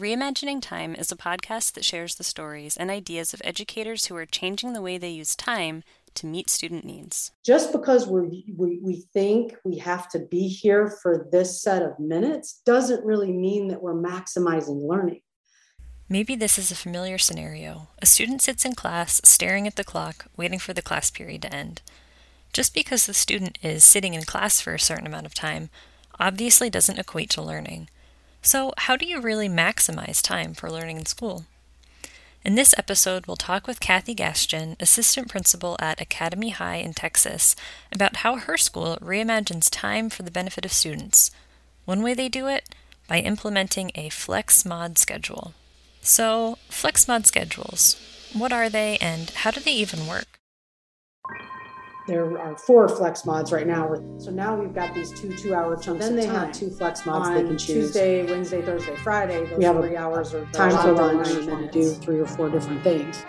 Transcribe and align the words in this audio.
Reimagining 0.00 0.62
Time 0.62 0.94
is 0.94 1.12
a 1.12 1.16
podcast 1.16 1.74
that 1.74 1.84
shares 1.84 2.14
the 2.14 2.24
stories 2.24 2.74
and 2.74 2.90
ideas 2.90 3.34
of 3.34 3.42
educators 3.44 4.06
who 4.06 4.16
are 4.16 4.24
changing 4.24 4.72
the 4.72 4.80
way 4.80 4.96
they 4.96 5.10
use 5.10 5.36
time 5.36 5.82
to 6.14 6.26
meet 6.26 6.48
student 6.48 6.86
needs. 6.86 7.32
Just 7.44 7.70
because 7.70 8.06
we 8.06 8.46
we, 8.56 8.80
we 8.82 9.04
think 9.12 9.56
we 9.62 9.76
have 9.76 10.08
to 10.08 10.20
be 10.20 10.48
here 10.48 10.88
for 11.02 11.28
this 11.30 11.60
set 11.60 11.82
of 11.82 11.98
minutes 11.98 12.62
doesn't 12.64 13.04
really 13.04 13.30
mean 13.30 13.68
that 13.68 13.82
we're 13.82 13.92
maximizing 13.92 14.88
learning. 14.88 15.20
Maybe 16.08 16.34
this 16.34 16.56
is 16.56 16.70
a 16.70 16.76
familiar 16.76 17.18
scenario. 17.18 17.88
A 18.00 18.06
student 18.06 18.40
sits 18.40 18.64
in 18.64 18.74
class, 18.74 19.20
staring 19.22 19.66
at 19.66 19.76
the 19.76 19.84
clock, 19.84 20.28
waiting 20.34 20.58
for 20.58 20.72
the 20.72 20.80
class 20.80 21.10
period 21.10 21.42
to 21.42 21.54
end. 21.54 21.82
Just 22.54 22.72
because 22.72 23.04
the 23.04 23.12
student 23.12 23.58
is 23.60 23.84
sitting 23.84 24.14
in 24.14 24.22
class 24.22 24.62
for 24.62 24.72
a 24.72 24.80
certain 24.80 25.06
amount 25.06 25.26
of 25.26 25.34
time 25.34 25.68
obviously 26.18 26.70
doesn't 26.70 26.98
equate 26.98 27.28
to 27.30 27.42
learning. 27.42 27.90
So, 28.42 28.72
how 28.78 28.96
do 28.96 29.04
you 29.06 29.20
really 29.20 29.48
maximize 29.48 30.22
time 30.22 30.54
for 30.54 30.70
learning 30.70 30.96
in 30.96 31.06
school? 31.06 31.44
In 32.42 32.54
this 32.54 32.74
episode, 32.78 33.26
we'll 33.26 33.36
talk 33.36 33.66
with 33.66 33.80
Kathy 33.80 34.14
Gastian, 34.14 34.80
assistant 34.80 35.28
principal 35.28 35.76
at 35.78 36.00
Academy 36.00 36.48
High 36.48 36.76
in 36.76 36.94
Texas, 36.94 37.54
about 37.92 38.16
how 38.16 38.36
her 38.36 38.56
school 38.56 38.96
reimagines 39.02 39.68
time 39.70 40.08
for 40.08 40.22
the 40.22 40.30
benefit 40.30 40.64
of 40.64 40.72
students. 40.72 41.30
One 41.84 42.02
way 42.02 42.14
they 42.14 42.30
do 42.30 42.46
it? 42.46 42.74
By 43.06 43.18
implementing 43.18 43.90
a 43.94 44.08
flex 44.08 44.64
mod 44.64 44.96
schedule. 44.96 45.52
So, 46.00 46.56
flex 46.70 47.06
mod 47.06 47.26
schedules, 47.26 48.00
what 48.32 48.54
are 48.54 48.70
they 48.70 48.96
and 49.02 49.28
how 49.30 49.50
do 49.50 49.60
they 49.60 49.72
even 49.72 50.06
work? 50.06 50.39
There 52.10 52.38
are 52.38 52.56
four 52.58 52.88
flex 52.88 53.24
mods 53.24 53.52
right 53.52 53.66
now. 53.66 53.94
So 54.18 54.32
now 54.32 54.56
we've 54.56 54.74
got 54.74 54.92
these 54.94 55.12
two 55.12 55.32
two-hour 55.32 55.76
chunks. 55.76 56.04
Then 56.04 56.16
they 56.16 56.26
time. 56.26 56.46
have 56.46 56.52
two 56.52 56.68
flex 56.68 57.06
mods 57.06 57.28
On 57.28 57.34
they 57.34 57.42
can 57.42 57.56
choose. 57.56 57.92
Tuesday, 57.92 58.24
Wednesday, 58.24 58.62
Thursday, 58.62 58.96
Friday. 58.96 59.46
Those 59.46 59.58
we 59.58 59.64
have 59.64 59.76
three 59.76 59.96
hours 59.96 60.34
or 60.34 60.44
time 60.46 60.72
for 60.72 60.92
lunch 60.92 61.28
and 61.30 61.48
then 61.48 61.58
to 61.58 61.70
do 61.70 61.92
three 61.92 62.18
or 62.18 62.26
four 62.26 62.50
different 62.50 62.82
things. 62.82 63.24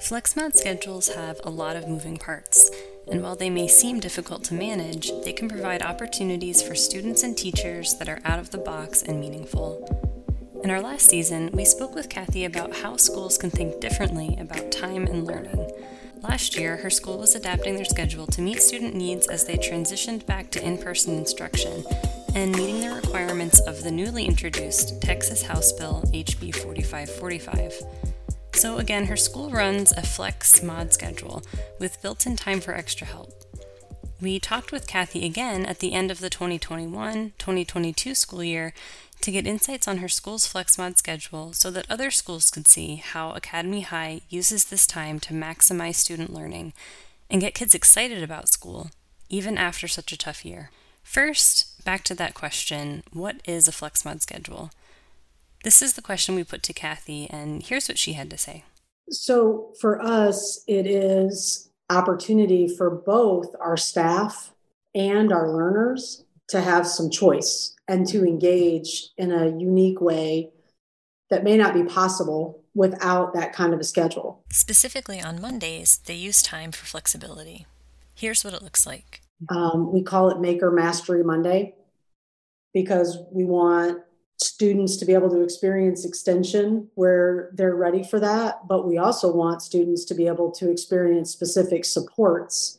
Flex 0.00 0.34
mod 0.34 0.56
schedules 0.56 1.08
have 1.08 1.38
a 1.44 1.50
lot 1.50 1.76
of 1.76 1.86
moving 1.86 2.16
parts, 2.16 2.70
and 3.12 3.22
while 3.22 3.36
they 3.36 3.50
may 3.50 3.68
seem 3.68 4.00
difficult 4.00 4.42
to 4.44 4.54
manage, 4.54 5.12
they 5.24 5.34
can 5.34 5.46
provide 5.46 5.82
opportunities 5.82 6.62
for 6.62 6.74
students 6.74 7.22
and 7.22 7.36
teachers 7.36 7.96
that 7.96 8.08
are 8.08 8.20
out 8.24 8.38
of 8.38 8.50
the 8.50 8.58
box 8.58 9.02
and 9.02 9.20
meaningful. 9.20 9.86
In 10.64 10.70
our 10.70 10.80
last 10.80 11.06
season, 11.06 11.50
we 11.52 11.66
spoke 11.66 11.94
with 11.94 12.08
Kathy 12.08 12.46
about 12.46 12.76
how 12.76 12.96
schools 12.96 13.36
can 13.36 13.50
think 13.50 13.78
differently 13.80 14.36
about 14.40 14.72
time 14.72 15.06
and 15.06 15.26
learning. 15.26 15.70
Last 16.22 16.56
year, 16.56 16.76
her 16.76 16.90
school 16.90 17.18
was 17.18 17.34
adapting 17.34 17.76
their 17.76 17.84
schedule 17.86 18.26
to 18.26 18.42
meet 18.42 18.62
student 18.62 18.94
needs 18.94 19.26
as 19.28 19.44
they 19.44 19.56
transitioned 19.56 20.26
back 20.26 20.50
to 20.50 20.62
in 20.64 20.76
person 20.76 21.16
instruction 21.16 21.82
and 22.34 22.54
meeting 22.54 22.80
the 22.80 22.94
requirements 22.94 23.60
of 23.60 23.82
the 23.82 23.90
newly 23.90 24.26
introduced 24.26 25.00
Texas 25.00 25.42
House 25.42 25.72
Bill 25.72 26.02
HB 26.12 26.54
4545. 26.54 27.72
So, 28.54 28.76
again, 28.76 29.06
her 29.06 29.16
school 29.16 29.50
runs 29.50 29.92
a 29.92 30.02
flex 30.02 30.62
mod 30.62 30.92
schedule 30.92 31.42
with 31.78 32.00
built 32.02 32.26
in 32.26 32.36
time 32.36 32.60
for 32.60 32.74
extra 32.74 33.06
help. 33.06 33.32
We 34.20 34.38
talked 34.38 34.70
with 34.70 34.86
Kathy 34.86 35.24
again 35.24 35.64
at 35.64 35.78
the 35.78 35.94
end 35.94 36.10
of 36.10 36.20
the 36.20 36.28
2021 36.28 37.32
2022 37.38 38.14
school 38.14 38.44
year 38.44 38.74
to 39.22 39.30
get 39.30 39.46
insights 39.46 39.88
on 39.88 39.98
her 39.98 40.08
school's 40.08 40.50
FlexMod 40.50 40.98
schedule 40.98 41.54
so 41.54 41.70
that 41.70 41.90
other 41.90 42.10
schools 42.10 42.50
could 42.50 42.68
see 42.68 42.96
how 42.96 43.32
Academy 43.32 43.80
High 43.80 44.20
uses 44.28 44.66
this 44.66 44.86
time 44.86 45.20
to 45.20 45.32
maximize 45.32 45.94
student 45.94 46.34
learning 46.34 46.74
and 47.30 47.40
get 47.40 47.54
kids 47.54 47.74
excited 47.74 48.22
about 48.22 48.50
school, 48.50 48.90
even 49.30 49.56
after 49.56 49.88
such 49.88 50.12
a 50.12 50.18
tough 50.18 50.44
year. 50.44 50.70
First, 51.02 51.82
back 51.86 52.04
to 52.04 52.14
that 52.16 52.34
question 52.34 53.02
what 53.14 53.36
is 53.46 53.68
a 53.68 53.72
FlexMod 53.72 54.20
schedule? 54.20 54.70
This 55.64 55.80
is 55.80 55.94
the 55.94 56.02
question 56.02 56.34
we 56.34 56.44
put 56.44 56.62
to 56.64 56.74
Kathy, 56.74 57.26
and 57.30 57.62
here's 57.62 57.88
what 57.88 57.98
she 57.98 58.14
had 58.14 58.28
to 58.30 58.38
say. 58.38 58.64
So, 59.08 59.72
for 59.80 60.00
us, 60.00 60.62
it 60.66 60.86
is 60.86 61.69
opportunity 61.90 62.68
for 62.68 62.90
both 62.90 63.54
our 63.60 63.76
staff 63.76 64.52
and 64.94 65.32
our 65.32 65.50
learners 65.50 66.24
to 66.48 66.60
have 66.60 66.86
some 66.86 67.10
choice 67.10 67.74
and 67.88 68.06
to 68.08 68.24
engage 68.24 69.08
in 69.16 69.32
a 69.32 69.48
unique 69.48 70.00
way 70.00 70.50
that 71.30 71.44
may 71.44 71.56
not 71.56 71.74
be 71.74 71.84
possible 71.84 72.64
without 72.74 73.34
that 73.34 73.52
kind 73.52 73.74
of 73.74 73.80
a 73.80 73.84
schedule. 73.84 74.42
Specifically 74.50 75.20
on 75.20 75.40
Mondays, 75.40 76.00
they 76.06 76.14
use 76.14 76.42
time 76.42 76.72
for 76.72 76.86
flexibility. 76.86 77.66
Here's 78.14 78.44
what 78.44 78.54
it 78.54 78.62
looks 78.62 78.86
like 78.86 79.20
um, 79.48 79.92
we 79.92 80.02
call 80.02 80.30
it 80.30 80.40
Maker 80.40 80.70
Mastery 80.70 81.24
Monday 81.24 81.74
because 82.74 83.18
we 83.32 83.44
want 83.44 84.02
students 84.42 84.96
to 84.96 85.04
be 85.04 85.12
able 85.12 85.30
to 85.30 85.42
experience 85.42 86.04
extension 86.04 86.88
where 86.94 87.50
they're 87.54 87.76
ready 87.76 88.02
for 88.02 88.18
that, 88.20 88.66
but 88.66 88.86
we 88.86 88.96
also 88.96 89.30
want 89.30 89.62
students 89.62 90.04
to 90.06 90.14
be 90.14 90.26
able 90.26 90.50
to 90.50 90.70
experience 90.70 91.30
specific 91.30 91.84
supports 91.84 92.78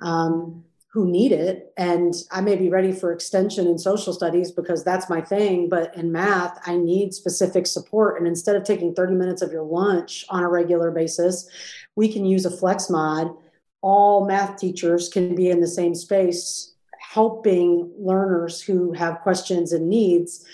um, 0.00 0.64
who 0.92 1.10
need 1.10 1.32
it. 1.32 1.72
And 1.76 2.14
I 2.30 2.40
may 2.40 2.54
be 2.54 2.68
ready 2.68 2.92
for 2.92 3.12
extension 3.12 3.66
in 3.66 3.78
social 3.78 4.12
studies 4.12 4.52
because 4.52 4.84
that's 4.84 5.10
my 5.10 5.20
thing, 5.20 5.68
but 5.68 5.96
in 5.96 6.12
math, 6.12 6.60
I 6.66 6.76
need 6.76 7.14
specific 7.14 7.66
support. 7.66 8.18
And 8.18 8.26
instead 8.28 8.56
of 8.56 8.62
taking 8.62 8.94
30 8.94 9.14
minutes 9.14 9.42
of 9.42 9.50
your 9.50 9.64
lunch 9.64 10.24
on 10.28 10.44
a 10.44 10.48
regular 10.48 10.90
basis, 10.90 11.48
we 11.96 12.12
can 12.12 12.24
use 12.24 12.44
a 12.44 12.50
flex 12.50 12.88
mod. 12.88 13.34
All 13.80 14.26
math 14.26 14.58
teachers 14.58 15.08
can 15.08 15.34
be 15.34 15.50
in 15.50 15.60
the 15.60 15.66
same 15.66 15.94
space 15.94 16.72
helping 17.12 17.92
learners 17.98 18.62
who 18.62 18.92
have 18.92 19.20
questions 19.20 19.72
and 19.72 19.88
needs 19.88 20.46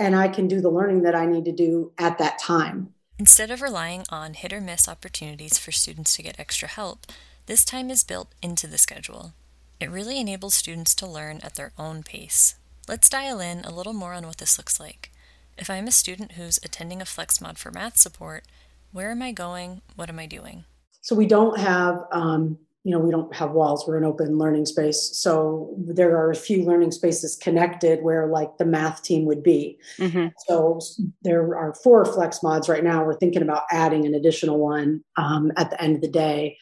and 0.00 0.16
I 0.16 0.28
can 0.28 0.48
do 0.48 0.60
the 0.60 0.70
learning 0.70 1.02
that 1.02 1.14
I 1.14 1.26
need 1.26 1.44
to 1.44 1.52
do 1.52 1.92
at 1.98 2.18
that 2.18 2.38
time. 2.38 2.94
Instead 3.18 3.50
of 3.50 3.60
relying 3.60 4.04
on 4.08 4.32
hit 4.32 4.52
or 4.52 4.60
miss 4.60 4.88
opportunities 4.88 5.58
for 5.58 5.70
students 5.70 6.16
to 6.16 6.22
get 6.22 6.40
extra 6.40 6.66
help, 6.66 7.06
this 7.44 7.66
time 7.66 7.90
is 7.90 8.02
built 8.02 8.32
into 8.42 8.66
the 8.66 8.78
schedule. 8.78 9.34
It 9.78 9.90
really 9.90 10.18
enables 10.18 10.54
students 10.54 10.94
to 10.96 11.06
learn 11.06 11.40
at 11.42 11.54
their 11.54 11.72
own 11.78 12.02
pace. 12.02 12.54
Let's 12.88 13.10
dial 13.10 13.40
in 13.40 13.60
a 13.60 13.74
little 13.74 13.92
more 13.92 14.14
on 14.14 14.26
what 14.26 14.38
this 14.38 14.56
looks 14.56 14.80
like. 14.80 15.10
If 15.58 15.68
I'm 15.68 15.86
a 15.86 15.92
student 15.92 16.32
who's 16.32 16.58
attending 16.62 17.02
a 17.02 17.04
FlexMod 17.04 17.58
for 17.58 17.70
math 17.70 17.98
support, 17.98 18.44
where 18.92 19.10
am 19.10 19.20
I 19.20 19.32
going? 19.32 19.82
What 19.96 20.08
am 20.08 20.18
I 20.18 20.24
doing? 20.24 20.64
So 21.02 21.14
we 21.14 21.26
don't 21.26 21.58
have 21.58 22.04
um, 22.10 22.58
you 22.84 22.92
know 22.92 22.98
we 22.98 23.10
don't 23.10 23.34
have 23.34 23.52
walls 23.52 23.86
we're 23.86 23.98
an 23.98 24.04
open 24.04 24.38
learning 24.38 24.64
space 24.64 25.10
so 25.12 25.74
there 25.78 26.16
are 26.16 26.30
a 26.30 26.36
few 26.36 26.64
learning 26.64 26.90
spaces 26.90 27.36
connected 27.36 28.02
where 28.02 28.26
like 28.26 28.56
the 28.58 28.64
math 28.64 29.02
team 29.02 29.26
would 29.26 29.42
be 29.42 29.78
mm-hmm. 29.98 30.28
so 30.46 30.80
there 31.22 31.56
are 31.56 31.74
four 31.82 32.04
flex 32.04 32.42
mods 32.42 32.68
right 32.68 32.84
now 32.84 33.04
we're 33.04 33.18
thinking 33.18 33.42
about 33.42 33.64
adding 33.70 34.06
an 34.06 34.14
additional 34.14 34.58
one 34.58 35.02
um, 35.16 35.52
at 35.56 35.70
the 35.70 35.80
end 35.82 35.94
of 35.94 36.00
the 36.00 36.08
day 36.08 36.56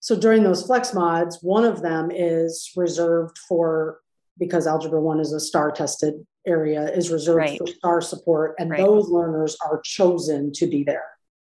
so 0.00 0.18
during 0.18 0.42
those 0.42 0.66
flex 0.66 0.92
mods 0.92 1.38
one 1.42 1.64
of 1.64 1.80
them 1.80 2.10
is 2.10 2.70
reserved 2.76 3.38
for 3.48 4.00
because 4.38 4.66
algebra 4.66 5.00
one 5.00 5.20
is 5.20 5.32
a 5.32 5.40
STAAR 5.40 5.70
tested 5.70 6.14
area 6.46 6.90
is 6.90 7.10
reserved 7.10 7.38
right. 7.38 7.58
for 7.58 7.66
STAAR 7.66 8.00
support 8.02 8.54
and 8.58 8.70
right. 8.70 8.80
those 8.80 9.08
learners 9.08 9.56
are 9.64 9.80
chosen 9.84 10.52
to 10.52 10.66
be 10.66 10.82
there 10.82 11.04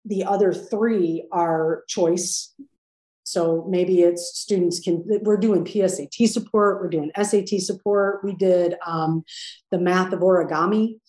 the 0.04 0.24
other 0.24 0.52
three 0.52 1.26
are 1.32 1.84
choice 1.88 2.54
so 3.32 3.64
maybe 3.68 4.02
it's 4.02 4.38
students 4.38 4.80
can, 4.80 5.02
we're 5.22 5.36
doing 5.36 5.64
PSAT 5.64 6.28
support, 6.28 6.80
we're 6.80 6.88
doing 6.88 7.10
SAT 7.20 7.60
support. 7.60 8.22
We 8.22 8.34
did 8.34 8.76
um, 8.86 9.24
the 9.70 9.78
math 9.78 10.12
of 10.12 10.20
origami 10.20 11.00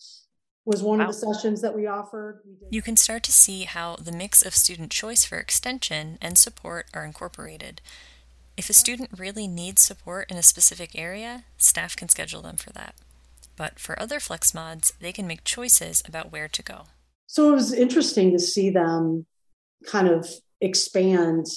was 0.65 0.81
one 0.81 0.99
wow. 0.99 1.05
of 1.05 1.11
the 1.11 1.33
sessions 1.33 1.61
that 1.61 1.75
we 1.75 1.87
offered. 1.87 2.41
You 2.69 2.81
can 2.81 2.95
start 2.95 3.23
to 3.23 3.31
see 3.31 3.63
how 3.63 3.97
the 3.97 4.11
mix 4.11 4.45
of 4.45 4.55
student 4.55 4.91
choice 4.91 5.25
for 5.25 5.37
extension 5.37 6.17
and 6.21 6.37
support 6.37 6.87
are 6.93 7.03
incorporated. 7.03 7.81
If 8.55 8.69
a 8.69 8.73
student 8.73 9.09
really 9.17 9.47
needs 9.47 9.81
support 9.81 10.31
in 10.31 10.37
a 10.37 10.43
specific 10.43 10.97
area, 10.97 11.43
staff 11.57 11.95
can 11.95 12.07
schedule 12.07 12.41
them 12.41 12.55
for 12.55 12.71
that. 12.71 12.95
But 13.55 13.79
for 13.79 13.99
other 14.01 14.19
flex 14.19 14.53
mods, 14.53 14.93
they 14.99 15.11
can 15.11 15.27
make 15.27 15.43
choices 15.43 16.01
about 16.07 16.31
where 16.31 16.47
to 16.47 16.63
go. 16.63 16.83
So 17.27 17.49
it 17.49 17.55
was 17.55 17.73
interesting 17.73 18.31
to 18.31 18.39
see 18.39 18.69
them 18.69 19.25
kind 19.85 20.07
of 20.07 20.29
expand 20.61 21.47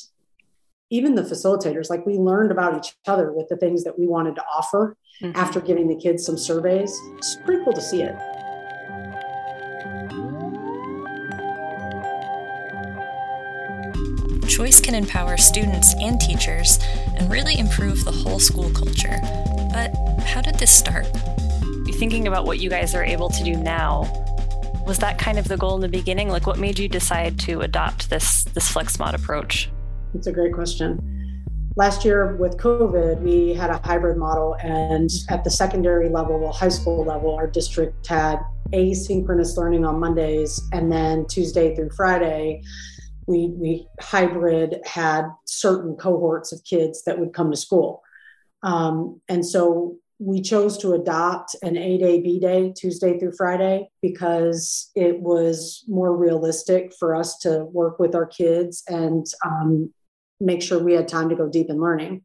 even 0.91 1.15
the 1.17 1.23
facilitators, 1.23 1.91
like 1.91 2.07
we 2.07 2.15
learned 2.15 2.53
about 2.53 2.77
each 2.77 2.95
other 3.07 3.33
with 3.33 3.49
the 3.49 3.57
things 3.57 3.83
that 3.85 3.99
we 3.99 4.07
wanted 4.07 4.37
to 4.37 4.45
offer 4.45 4.97
mm-hmm. 5.21 5.37
after 5.37 5.61
giving 5.61 5.89
the 5.89 5.97
kids 5.97 6.25
some 6.25 6.39
surveys. 6.39 6.97
It's 7.17 7.37
pretty 7.45 7.65
cool 7.65 7.73
to 7.73 7.81
see 7.81 8.03
it. 8.03 8.15
Choice 14.49 14.81
can 14.81 14.95
empower 14.95 15.37
students 15.37 15.95
and 16.01 16.21
teachers 16.21 16.79
and 17.17 17.31
really 17.31 17.59
improve 17.59 18.05
the 18.05 18.13
whole 18.13 18.39
school 18.39 18.71
culture. 18.71 19.19
But 19.73 19.93
how 20.21 20.41
did 20.41 20.55
this 20.55 20.71
start? 20.71 21.07
Thinking 21.95 22.29
about 22.29 22.45
what 22.45 22.59
you 22.59 22.71
guys 22.71 22.95
are 22.95 23.05
able 23.05 23.29
to 23.31 23.43
do 23.43 23.57
now, 23.57 24.03
was 24.87 24.99
that 24.99 25.19
kind 25.19 25.39
of 25.39 25.49
the 25.49 25.57
goal 25.57 25.75
in 25.75 25.81
the 25.81 25.89
beginning? 25.89 26.29
Like, 26.29 26.47
what 26.47 26.59
made 26.59 26.79
you 26.79 26.89
decide 26.89 27.39
to 27.41 27.63
adopt 27.63 28.11
this 28.11 28.45
this 28.45 28.71
flex 28.71 28.99
mod 28.99 29.15
approach? 29.15 29.71
It's 30.17 30.27
a 30.27 30.33
great 30.33 30.55
question. 30.55 31.45
last 31.77 32.03
year 32.03 32.37
with 32.37 32.57
COVID, 32.57 33.21
we 33.21 33.53
had 33.53 33.69
a 33.69 33.79
hybrid 33.85 34.17
model, 34.17 34.57
and 34.63 35.11
at 35.29 35.45
the 35.45 35.51
secondary 35.51 36.09
level, 36.09 36.41
well, 36.41 36.53
high 36.53 36.71
school 36.71 37.05
level, 37.05 37.35
our 37.35 37.47
district 37.47 38.07
had 38.07 38.39
asynchronous 38.73 39.59
learning 39.59 39.85
on 39.85 40.01
Mondays, 40.01 40.59
and 40.73 40.91
then 40.91 41.27
Tuesday 41.27 41.77
through 41.77 41.91
Friday, 41.91 42.63
we 43.27 43.49
we 43.59 43.87
hybrid 44.01 44.81
had 44.87 45.27
certain 45.45 45.97
cohorts 45.97 46.51
of 46.51 46.65
kids 46.65 47.05
that 47.05 47.19
would 47.19 47.35
come 47.35 47.51
to 47.51 47.57
school, 47.57 48.03
um, 48.63 49.21
and 49.29 49.45
so 49.45 49.99
we 50.19 50.41
chose 50.41 50.79
to 50.79 50.95
adopt 50.95 51.55
an 51.63 51.77
A 51.77 51.99
day 51.99 52.23
B 52.23 52.41
day 52.41 52.73
Tuesday 52.75 53.19
through 53.19 53.35
Friday 53.37 53.91
because 54.01 54.91
it 54.95 55.21
was 55.21 55.85
more 55.89 56.17
realistic 56.17 56.95
for 56.99 57.15
us 57.15 57.37
to 57.41 57.65
work 57.67 57.99
with 57.99 58.15
our 58.15 58.25
kids 58.25 58.83
and 58.89 59.27
um, 59.45 59.93
make 60.41 60.63
sure 60.63 60.79
we 60.79 60.95
had 60.95 61.09
time 61.09 61.29
to 61.29 61.35
go 61.35 61.49
deep 61.49 61.71
in 61.71 61.81
learning. 61.81 62.23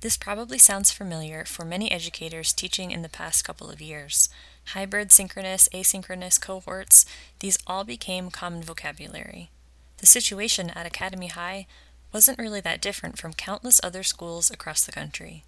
This 0.00 0.16
probably 0.16 0.58
sounds 0.58 0.90
familiar 0.90 1.44
for 1.46 1.64
many 1.64 1.90
educators 1.90 2.52
teaching 2.52 2.90
in 2.90 3.02
the 3.02 3.08
past 3.08 3.44
couple 3.44 3.70
of 3.70 3.80
years. 3.80 4.28
Hybrid, 4.68 5.10
synchronous, 5.10 5.68
asynchronous 5.72 6.40
cohorts, 6.40 7.06
these 7.40 7.58
all 7.66 7.84
became 7.84 8.30
common 8.30 8.62
vocabulary. 8.62 9.50
The 9.98 10.06
situation 10.06 10.70
at 10.70 10.86
Academy 10.86 11.28
High 11.28 11.66
wasn't 12.12 12.38
really 12.38 12.60
that 12.60 12.82
different 12.82 13.18
from 13.18 13.32
countless 13.32 13.80
other 13.82 14.02
schools 14.02 14.50
across 14.50 14.84
the 14.84 14.92
country. 14.92 15.44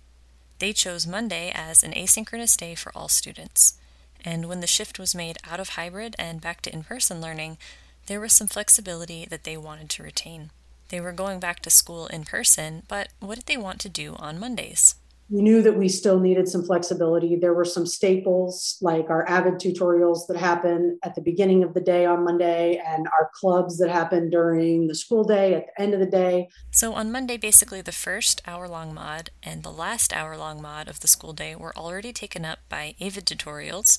They 0.58 0.72
chose 0.72 1.06
Monday 1.06 1.52
as 1.54 1.82
an 1.82 1.92
asynchronous 1.92 2.56
day 2.56 2.74
for 2.74 2.90
all 2.94 3.08
students. 3.08 3.78
And 4.24 4.46
when 4.46 4.60
the 4.60 4.66
shift 4.66 4.98
was 4.98 5.14
made 5.14 5.36
out 5.44 5.60
of 5.60 5.70
hybrid 5.70 6.16
and 6.18 6.40
back 6.40 6.62
to 6.62 6.72
in 6.72 6.82
person 6.82 7.20
learning, 7.20 7.58
there 8.06 8.20
was 8.20 8.32
some 8.32 8.48
flexibility 8.48 9.26
that 9.28 9.44
they 9.44 9.56
wanted 9.56 9.90
to 9.90 10.02
retain. 10.02 10.50
They 10.88 11.00
were 11.00 11.12
going 11.12 11.40
back 11.40 11.60
to 11.60 11.70
school 11.70 12.06
in 12.06 12.24
person, 12.24 12.82
but 12.88 13.08
what 13.20 13.36
did 13.36 13.46
they 13.46 13.56
want 13.56 13.80
to 13.80 13.88
do 13.88 14.14
on 14.18 14.38
Mondays? 14.38 14.94
We 15.28 15.42
knew 15.42 15.60
that 15.62 15.76
we 15.76 15.88
still 15.88 16.20
needed 16.20 16.48
some 16.48 16.64
flexibility. 16.64 17.34
There 17.34 17.52
were 17.52 17.64
some 17.64 17.84
staples 17.84 18.78
like 18.80 19.10
our 19.10 19.28
Avid 19.28 19.54
tutorials 19.54 20.28
that 20.28 20.36
happen 20.36 21.00
at 21.02 21.16
the 21.16 21.20
beginning 21.20 21.64
of 21.64 21.74
the 21.74 21.80
day 21.80 22.06
on 22.06 22.22
Monday 22.22 22.80
and 22.86 23.08
our 23.08 23.30
clubs 23.34 23.76
that 23.78 23.90
happen 23.90 24.30
during 24.30 24.86
the 24.86 24.94
school 24.94 25.24
day 25.24 25.54
at 25.54 25.66
the 25.66 25.82
end 25.82 25.94
of 25.94 26.00
the 26.00 26.06
day. 26.06 26.48
So 26.70 26.94
on 26.94 27.10
Monday, 27.10 27.36
basically 27.36 27.80
the 27.80 27.90
first 27.90 28.40
hour 28.46 28.68
long 28.68 28.94
mod 28.94 29.30
and 29.42 29.64
the 29.64 29.72
last 29.72 30.12
hour 30.12 30.36
long 30.36 30.62
mod 30.62 30.86
of 30.86 31.00
the 31.00 31.08
school 31.08 31.32
day 31.32 31.56
were 31.56 31.76
already 31.76 32.12
taken 32.12 32.44
up 32.44 32.60
by 32.68 32.94
Avid 33.00 33.26
tutorials, 33.26 33.98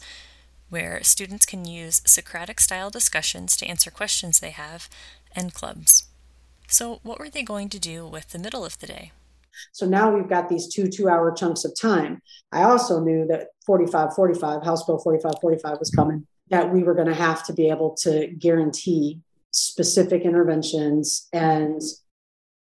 where 0.69 1.03
students 1.03 1.45
can 1.45 1.65
use 1.65 2.01
Socratic 2.05 2.61
style 2.61 2.89
discussions 2.89 3.57
to 3.57 3.67
answer 3.67 3.91
questions 3.91 4.39
they 4.39 4.51
have, 4.51 4.87
and 5.35 5.53
clubs. 5.53 6.05
So, 6.67 6.99
what 7.03 7.19
were 7.19 7.29
they 7.29 7.43
going 7.43 7.69
to 7.69 7.79
do 7.79 8.05
with 8.05 8.29
the 8.29 8.39
middle 8.39 8.65
of 8.65 8.79
the 8.79 8.87
day? 8.87 9.11
So 9.71 9.85
now 9.85 10.13
we've 10.13 10.29
got 10.29 10.49
these 10.49 10.67
two 10.67 10.87
two 10.87 11.09
hour 11.09 11.31
chunks 11.31 11.65
of 11.65 11.73
time. 11.79 12.21
I 12.51 12.63
also 12.63 12.99
knew 12.99 13.25
that 13.27 13.47
45 13.65 14.13
45, 14.13 14.63
House 14.63 14.85
Bill 14.85 14.99
45 14.99 15.33
45 15.41 15.79
was 15.79 15.89
coming, 15.91 16.27
that 16.49 16.71
we 16.71 16.83
were 16.83 16.93
going 16.93 17.07
to 17.07 17.15
have 17.15 17.43
to 17.45 17.53
be 17.53 17.69
able 17.69 17.95
to 18.01 18.27
guarantee 18.27 19.19
specific 19.51 20.23
interventions 20.23 21.27
and 21.33 21.81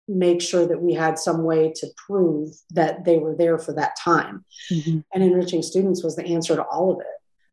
make 0.08 0.43
sure 0.43 0.67
that 0.67 0.82
we 0.82 0.93
had 0.93 1.19
some 1.19 1.44
way 1.44 1.73
to 1.76 1.87
prove 1.97 2.50
that 2.70 3.05
they 3.05 3.19
were 3.19 3.37
there 3.37 3.58
for 3.58 3.73
that 3.73 3.97
time. 3.97 4.44
Mm-hmm. 4.70 5.00
And 5.14 5.23
enriching 5.23 5.62
students 5.62 6.02
was 6.02 6.17
the 6.17 6.26
answer 6.26 6.56
to 6.56 6.64
all 6.64 6.93
of 6.93 7.00
it. 7.00 7.06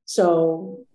So 0.05 0.86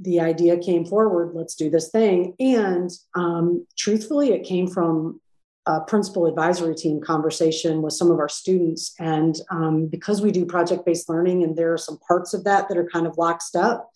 the 0.00 0.20
idea 0.20 0.58
came 0.58 0.84
forward 0.84 1.34
let's 1.34 1.54
do 1.54 1.70
this 1.70 1.90
thing. 1.90 2.34
And 2.40 2.90
um, 3.14 3.66
truthfully 3.76 4.32
it 4.32 4.44
came 4.44 4.66
from 4.66 5.20
a 5.66 5.80
principal 5.80 6.26
advisory 6.26 6.74
team 6.74 7.00
conversation 7.00 7.80
with 7.80 7.94
some 7.94 8.10
of 8.10 8.18
our 8.18 8.28
students. 8.28 8.94
And 8.98 9.34
um, 9.50 9.86
because 9.86 10.20
we 10.20 10.30
do 10.30 10.44
project-based 10.44 11.08
learning 11.08 11.42
and 11.42 11.56
there 11.56 11.72
are 11.72 11.78
some 11.78 11.98
parts 12.06 12.34
of 12.34 12.44
that 12.44 12.68
that 12.68 12.76
are 12.76 12.88
kind 12.88 13.06
of 13.06 13.16
locked 13.16 13.56
up 13.56 13.90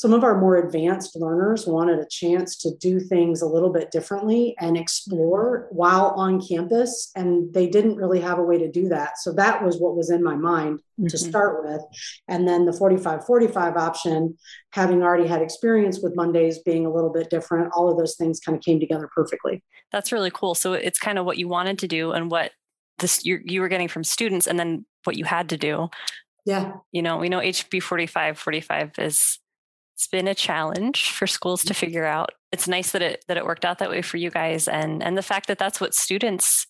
some 0.00 0.14
of 0.14 0.24
our 0.24 0.40
more 0.40 0.56
advanced 0.56 1.14
learners 1.14 1.66
wanted 1.66 1.98
a 1.98 2.06
chance 2.06 2.56
to 2.56 2.74
do 2.76 2.98
things 2.98 3.42
a 3.42 3.46
little 3.46 3.68
bit 3.68 3.90
differently 3.90 4.56
and 4.58 4.74
explore 4.78 5.68
while 5.72 6.14
on 6.16 6.40
campus 6.40 7.10
and 7.14 7.52
they 7.52 7.66
didn't 7.66 7.96
really 7.96 8.18
have 8.18 8.38
a 8.38 8.42
way 8.42 8.56
to 8.56 8.70
do 8.70 8.88
that. 8.88 9.18
So 9.18 9.30
that 9.34 9.62
was 9.62 9.76
what 9.76 9.94
was 9.94 10.08
in 10.08 10.24
my 10.24 10.36
mind 10.36 10.78
mm-hmm. 10.78 11.08
to 11.08 11.18
start 11.18 11.62
with. 11.62 11.82
And 12.28 12.48
then 12.48 12.64
the 12.64 12.72
45 12.72 13.26
45 13.26 13.76
option 13.76 14.38
having 14.70 15.02
already 15.02 15.28
had 15.28 15.42
experience 15.42 16.00
with 16.02 16.16
mondays 16.16 16.60
being 16.60 16.86
a 16.86 16.90
little 16.90 17.12
bit 17.12 17.28
different 17.28 17.70
all 17.74 17.90
of 17.90 17.98
those 17.98 18.16
things 18.16 18.40
kind 18.40 18.56
of 18.56 18.64
came 18.64 18.80
together 18.80 19.10
perfectly. 19.14 19.62
That's 19.92 20.12
really 20.12 20.30
cool. 20.32 20.54
So 20.54 20.72
it's 20.72 20.98
kind 20.98 21.18
of 21.18 21.26
what 21.26 21.36
you 21.36 21.46
wanted 21.46 21.78
to 21.80 21.86
do 21.86 22.12
and 22.12 22.30
what 22.30 22.52
this 23.00 23.22
you, 23.26 23.60
were 23.60 23.68
getting 23.68 23.88
from 23.88 24.04
students 24.04 24.46
and 24.46 24.58
then 24.58 24.86
what 25.04 25.18
you 25.18 25.26
had 25.26 25.50
to 25.50 25.58
do. 25.58 25.90
Yeah. 26.46 26.72
You 26.90 27.02
know 27.02 27.18
we 27.18 27.28
know 27.28 27.40
hb 27.40 27.82
45 27.82 28.38
45 28.38 28.92
is 28.98 29.38
it's 30.00 30.06
been 30.06 30.28
a 30.28 30.34
challenge 30.34 31.10
for 31.10 31.26
schools 31.26 31.62
to 31.62 31.74
mm-hmm. 31.74 31.80
figure 31.80 32.06
out. 32.06 32.30
It's 32.52 32.66
nice 32.66 32.92
that 32.92 33.02
it 33.02 33.22
that 33.28 33.36
it 33.36 33.44
worked 33.44 33.66
out 33.66 33.80
that 33.80 33.90
way 33.90 34.00
for 34.00 34.16
you 34.16 34.30
guys, 34.30 34.66
and 34.66 35.02
and 35.02 35.16
the 35.16 35.22
fact 35.22 35.46
that 35.48 35.58
that's 35.58 35.78
what 35.78 35.94
students 35.94 36.66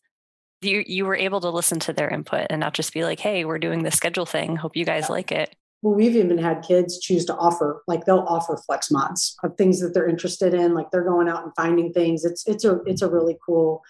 you 0.62 0.82
you 0.84 1.04
were 1.04 1.14
able 1.14 1.40
to 1.42 1.48
listen 1.48 1.78
to 1.80 1.92
their 1.92 2.08
input 2.08 2.48
and 2.50 2.58
not 2.58 2.74
just 2.74 2.92
be 2.92 3.04
like, 3.04 3.20
hey, 3.20 3.44
we're 3.44 3.60
doing 3.60 3.84
the 3.84 3.92
schedule 3.92 4.26
thing. 4.26 4.56
Hope 4.56 4.74
you 4.74 4.84
guys 4.84 5.08
like 5.08 5.30
it. 5.30 5.54
Well, 5.80 5.94
we've 5.94 6.16
even 6.16 6.38
had 6.38 6.62
kids 6.62 6.98
choose 6.98 7.24
to 7.26 7.36
offer, 7.36 7.84
like 7.86 8.04
they'll 8.04 8.26
offer 8.28 8.56
flex 8.66 8.90
mods 8.90 9.36
of 9.44 9.56
things 9.56 9.80
that 9.80 9.94
they're 9.94 10.08
interested 10.08 10.52
in. 10.52 10.74
Like 10.74 10.90
they're 10.90 11.04
going 11.04 11.28
out 11.28 11.44
and 11.44 11.52
finding 11.54 11.92
things. 11.92 12.24
It's 12.24 12.44
it's 12.48 12.64
a 12.64 12.80
it's 12.84 13.00
a 13.00 13.08
really 13.08 13.38
cool 13.46 13.84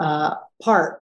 uh, 0.00 0.36
part. 0.62 1.02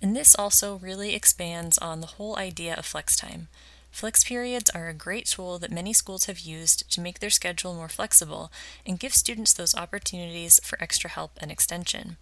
And 0.00 0.14
this 0.14 0.36
also 0.36 0.78
really 0.78 1.16
expands 1.16 1.78
on 1.78 2.00
the 2.00 2.06
whole 2.06 2.36
idea 2.36 2.76
of 2.76 2.86
flex 2.86 3.16
time. 3.16 3.48
Flex 3.92 4.24
periods 4.24 4.70
are 4.70 4.88
a 4.88 4.94
great 4.94 5.26
tool 5.26 5.58
that 5.58 5.70
many 5.70 5.92
schools 5.92 6.24
have 6.24 6.40
used 6.40 6.90
to 6.90 7.00
make 7.00 7.20
their 7.20 7.30
schedule 7.30 7.74
more 7.74 7.90
flexible 7.90 8.50
and 8.86 8.98
give 8.98 9.12
students 9.14 9.52
those 9.52 9.74
opportunities 9.74 10.58
for 10.64 10.82
extra 10.82 11.10
help 11.10 11.32
and 11.42 11.52
extension. 11.52 12.16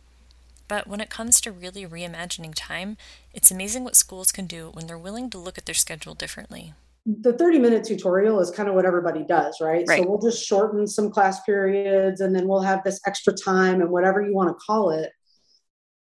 But 0.66 0.88
when 0.88 1.00
it 1.00 1.10
comes 1.10 1.40
to 1.40 1.52
really 1.52 1.86
reimagining 1.86 2.52
time, 2.56 2.96
it's 3.32 3.52
amazing 3.52 3.84
what 3.84 3.94
schools 3.94 4.32
can 4.32 4.46
do 4.46 4.70
when 4.74 4.88
they're 4.88 4.98
willing 4.98 5.30
to 5.30 5.38
look 5.38 5.58
at 5.58 5.66
their 5.66 5.74
schedule 5.74 6.14
differently. 6.14 6.74
The 7.06 7.32
30 7.32 7.60
minute 7.60 7.84
tutorial 7.84 8.40
is 8.40 8.50
kind 8.50 8.68
of 8.68 8.74
what 8.74 8.84
everybody 8.84 9.24
does, 9.24 9.60
right? 9.60 9.86
right? 9.86 10.02
So 10.02 10.08
we'll 10.08 10.20
just 10.20 10.44
shorten 10.44 10.88
some 10.88 11.10
class 11.10 11.40
periods 11.44 12.20
and 12.20 12.34
then 12.34 12.48
we'll 12.48 12.62
have 12.62 12.82
this 12.82 13.00
extra 13.06 13.32
time 13.32 13.80
and 13.80 13.90
whatever 13.90 14.20
you 14.20 14.34
want 14.34 14.48
to 14.48 14.64
call 14.66 14.90
it. 14.90 15.12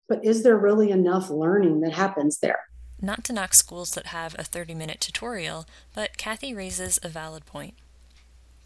But 0.09 0.25
is 0.25 0.43
there 0.43 0.59
really 0.59 0.91
enough 0.91 1.31
learning 1.31 1.81
that 1.83 1.93
happens 1.93 2.41
there? 2.41 2.65
Not 3.05 3.23
to 3.25 3.35
knock 3.35 3.53
schools 3.53 3.91
that 3.91 4.07
have 4.07 4.35
a 4.39 4.45
30 4.45 4.75
minute 4.75 4.99
tutorial, 4.99 5.67
but 5.95 6.17
Kathy 6.17 6.55
raises 6.55 6.99
a 7.03 7.11
valid 7.11 7.45
point. 7.45 7.75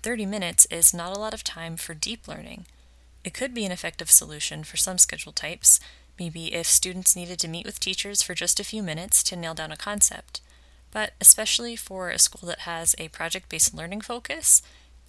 30 0.05 0.27
minutes 0.27 0.65
is 0.71 0.95
not 0.95 1.15
a 1.15 1.19
lot 1.19 1.35
of 1.35 1.43
time 1.43 1.77
for 1.77 1.93
deep 1.93 2.29
learning. 2.29 2.65
It 3.25 3.35
could 3.35 3.53
be 3.53 3.65
an 3.65 3.73
effective 3.73 4.13
solution 4.13 4.63
for 4.63 4.77
some 4.77 4.97
schedule 4.97 5.33
types, 5.33 5.81
maybe 6.21 6.55
if 6.55 6.69
students 6.69 7.17
needed 7.17 7.41
to 7.41 7.49
meet 7.49 7.67
with 7.67 7.81
teachers 7.81 8.23
for 8.23 8.33
just 8.33 8.61
a 8.61 8.65
few 8.65 8.81
minutes 8.81 9.25
to 9.25 9.35
nail 9.35 9.55
down 9.55 9.73
a 9.73 9.77
concept. 9.77 10.41
But 10.93 11.15
especially 11.21 11.75
for 11.75 12.11
a 12.11 12.19
school 12.21 12.47
that 12.47 12.61
has 12.61 12.95
a 12.97 13.09
project 13.09 13.49
based 13.49 13.75
learning 13.75 14.03
focus, 14.03 14.63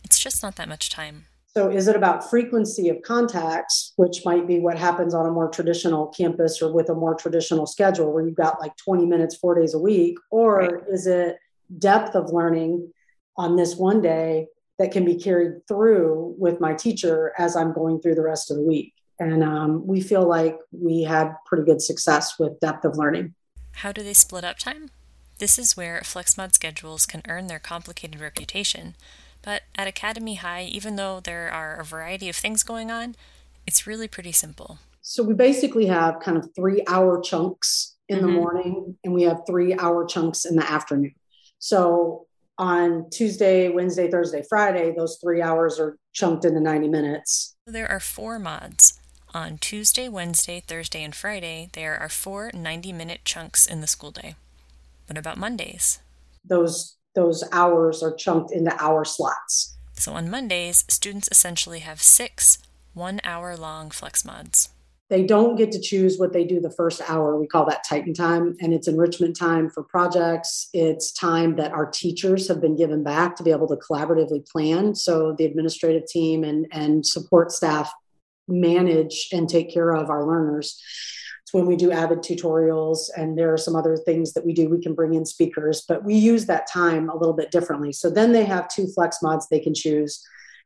it's 0.03 0.17
just 0.17 0.41
not 0.41 0.55
that 0.55 0.67
much 0.67 0.89
time. 0.89 1.25
So, 1.59 1.69
is 1.69 1.89
it 1.89 1.95
about 1.97 2.29
frequency 2.29 2.87
of 2.87 3.01
contacts, 3.01 3.91
which 3.97 4.23
might 4.23 4.47
be 4.47 4.61
what 4.61 4.77
happens 4.77 5.13
on 5.13 5.25
a 5.25 5.29
more 5.29 5.49
traditional 5.49 6.07
campus 6.07 6.61
or 6.61 6.71
with 6.71 6.87
a 6.87 6.95
more 6.95 7.15
traditional 7.15 7.65
schedule 7.65 8.13
where 8.13 8.23
you've 8.23 8.37
got 8.37 8.61
like 8.61 8.77
20 8.77 9.05
minutes, 9.05 9.35
four 9.35 9.59
days 9.59 9.73
a 9.73 9.77
week? 9.77 10.17
Or 10.31 10.59
right. 10.59 10.83
is 10.89 11.05
it 11.05 11.35
depth 11.77 12.15
of 12.15 12.31
learning 12.31 12.93
on 13.35 13.57
this 13.57 13.75
one 13.75 14.01
day 14.01 14.47
that 14.77 14.93
can 14.93 15.03
be 15.03 15.15
carried 15.15 15.67
through 15.67 16.33
with 16.39 16.61
my 16.61 16.73
teacher 16.75 17.33
as 17.37 17.57
I'm 17.57 17.73
going 17.73 17.99
through 17.99 18.15
the 18.15 18.21
rest 18.21 18.51
of 18.51 18.55
the 18.55 18.63
week? 18.63 18.93
And 19.19 19.43
um, 19.43 19.85
we 19.85 19.99
feel 19.99 20.25
like 20.25 20.57
we 20.71 21.03
had 21.03 21.35
pretty 21.45 21.65
good 21.65 21.81
success 21.81 22.39
with 22.39 22.57
depth 22.61 22.85
of 22.85 22.97
learning. 22.97 23.33
How 23.73 23.91
do 23.91 24.01
they 24.01 24.13
split 24.13 24.45
up 24.45 24.59
time? 24.59 24.91
This 25.39 25.59
is 25.59 25.75
where 25.75 25.99
FlexMod 26.05 26.53
schedules 26.53 27.05
can 27.05 27.21
earn 27.27 27.47
their 27.47 27.59
complicated 27.59 28.21
reputation 28.21 28.95
but 29.41 29.63
at 29.75 29.87
Academy 29.87 30.35
High, 30.35 30.63
even 30.63 30.95
though 30.95 31.19
there 31.19 31.49
are 31.51 31.79
a 31.79 31.85
variety 31.85 32.29
of 32.29 32.35
things 32.35 32.63
going 32.63 32.91
on, 32.91 33.15
it's 33.65 33.87
really 33.87 34.07
pretty 34.07 34.31
simple. 34.31 34.79
So 35.01 35.23
we 35.23 35.33
basically 35.33 35.87
have 35.87 36.19
kind 36.19 36.37
of 36.37 36.49
three 36.55 36.83
hour 36.87 37.21
chunks 37.21 37.95
in 38.07 38.17
mm-hmm. 38.19 38.27
the 38.27 38.33
morning 38.33 38.97
and 39.03 39.13
we 39.13 39.23
have 39.23 39.41
three 39.47 39.73
hour 39.75 40.05
chunks 40.05 40.45
in 40.45 40.55
the 40.55 40.69
afternoon. 40.69 41.15
So 41.59 42.27
on 42.57 43.09
Tuesday, 43.09 43.69
Wednesday, 43.69 44.11
Thursday, 44.11 44.43
Friday, 44.47 44.93
those 44.95 45.17
three 45.21 45.41
hours 45.41 45.79
are 45.79 45.97
chunked 46.13 46.45
into 46.45 46.59
90 46.59 46.89
minutes. 46.89 47.55
There 47.65 47.89
are 47.89 47.99
four 47.99 48.37
mods. 48.37 48.99
On 49.33 49.57
Tuesday, 49.59 50.09
Wednesday, 50.09 50.59
Thursday, 50.59 51.03
and 51.03 51.15
Friday, 51.15 51.69
there 51.73 51.97
are 51.97 52.09
four 52.09 52.51
90 52.53 52.91
minute 52.91 53.21
chunks 53.23 53.65
in 53.65 53.79
the 53.79 53.87
school 53.87 54.11
day. 54.11 54.35
What 55.07 55.17
about 55.17 55.37
Mondays? 55.37 55.99
Those 56.43 56.97
those 57.15 57.43
hours 57.51 58.01
are 58.03 58.13
chunked 58.13 58.51
into 58.51 58.75
hour 58.81 59.03
slots. 59.05 59.77
So 59.93 60.13
on 60.13 60.29
Mondays, 60.29 60.85
students 60.87 61.27
essentially 61.31 61.79
have 61.79 62.01
six 62.01 62.57
one 62.93 63.19
hour 63.23 63.55
long 63.55 63.91
flex 63.91 64.23
mods. 64.25 64.69
they 65.09 65.23
don't 65.25 65.55
get 65.55 65.71
to 65.71 65.81
choose 65.81 66.19
what 66.19 66.33
they 66.33 66.43
do 66.45 66.59
the 66.59 66.69
first 66.69 67.01
hour. 67.09 67.35
We 67.39 67.47
call 67.47 67.65
that 67.65 67.83
Titan 67.87 68.13
time, 68.13 68.55
and 68.61 68.73
it's 68.73 68.87
enrichment 68.87 69.35
time 69.35 69.69
for 69.69 69.83
projects. 69.83 70.69
It's 70.73 71.11
time 71.11 71.55
that 71.55 71.71
our 71.71 71.87
teachers 71.89 72.47
have 72.47 72.61
been 72.61 72.75
given 72.75 73.03
back 73.03 73.35
to 73.35 73.43
be 73.43 73.51
able 73.51 73.67
to 73.69 73.75
collaboratively 73.77 74.47
plan. 74.47 74.93
So 74.93 75.33
the 75.37 75.45
administrative 75.45 76.05
team 76.05 76.43
and, 76.43 76.67
and 76.71 77.05
support 77.05 77.51
staff 77.51 77.91
manage 78.49 79.29
and 79.31 79.47
take 79.47 79.71
care 79.71 79.91
of 79.91 80.09
our 80.09 80.25
learners. 80.25 80.81
It's 81.43 81.53
when 81.53 81.65
we 81.65 81.75
do 81.75 81.91
avid 81.91 82.19
tutorials, 82.19 83.09
and 83.15 83.37
there 83.37 83.53
are 83.53 83.57
some 83.57 83.75
other 83.75 83.97
things 83.97 84.33
that 84.33 84.45
we 84.45 84.53
do. 84.53 84.69
We 84.69 84.81
can 84.81 84.93
bring 84.93 85.13
in 85.13 85.25
speakers, 85.25 85.83
but 85.87 86.03
we 86.03 86.15
use 86.15 86.45
that 86.45 86.67
time 86.71 87.09
a 87.09 87.17
little 87.17 87.33
bit 87.33 87.51
differently. 87.51 87.91
So 87.91 88.09
then 88.09 88.31
they 88.31 88.45
have 88.45 88.67
two 88.67 88.87
flex 88.87 89.19
mods 89.21 89.47
they 89.47 89.59
can 89.59 89.73
choose. 89.73 90.23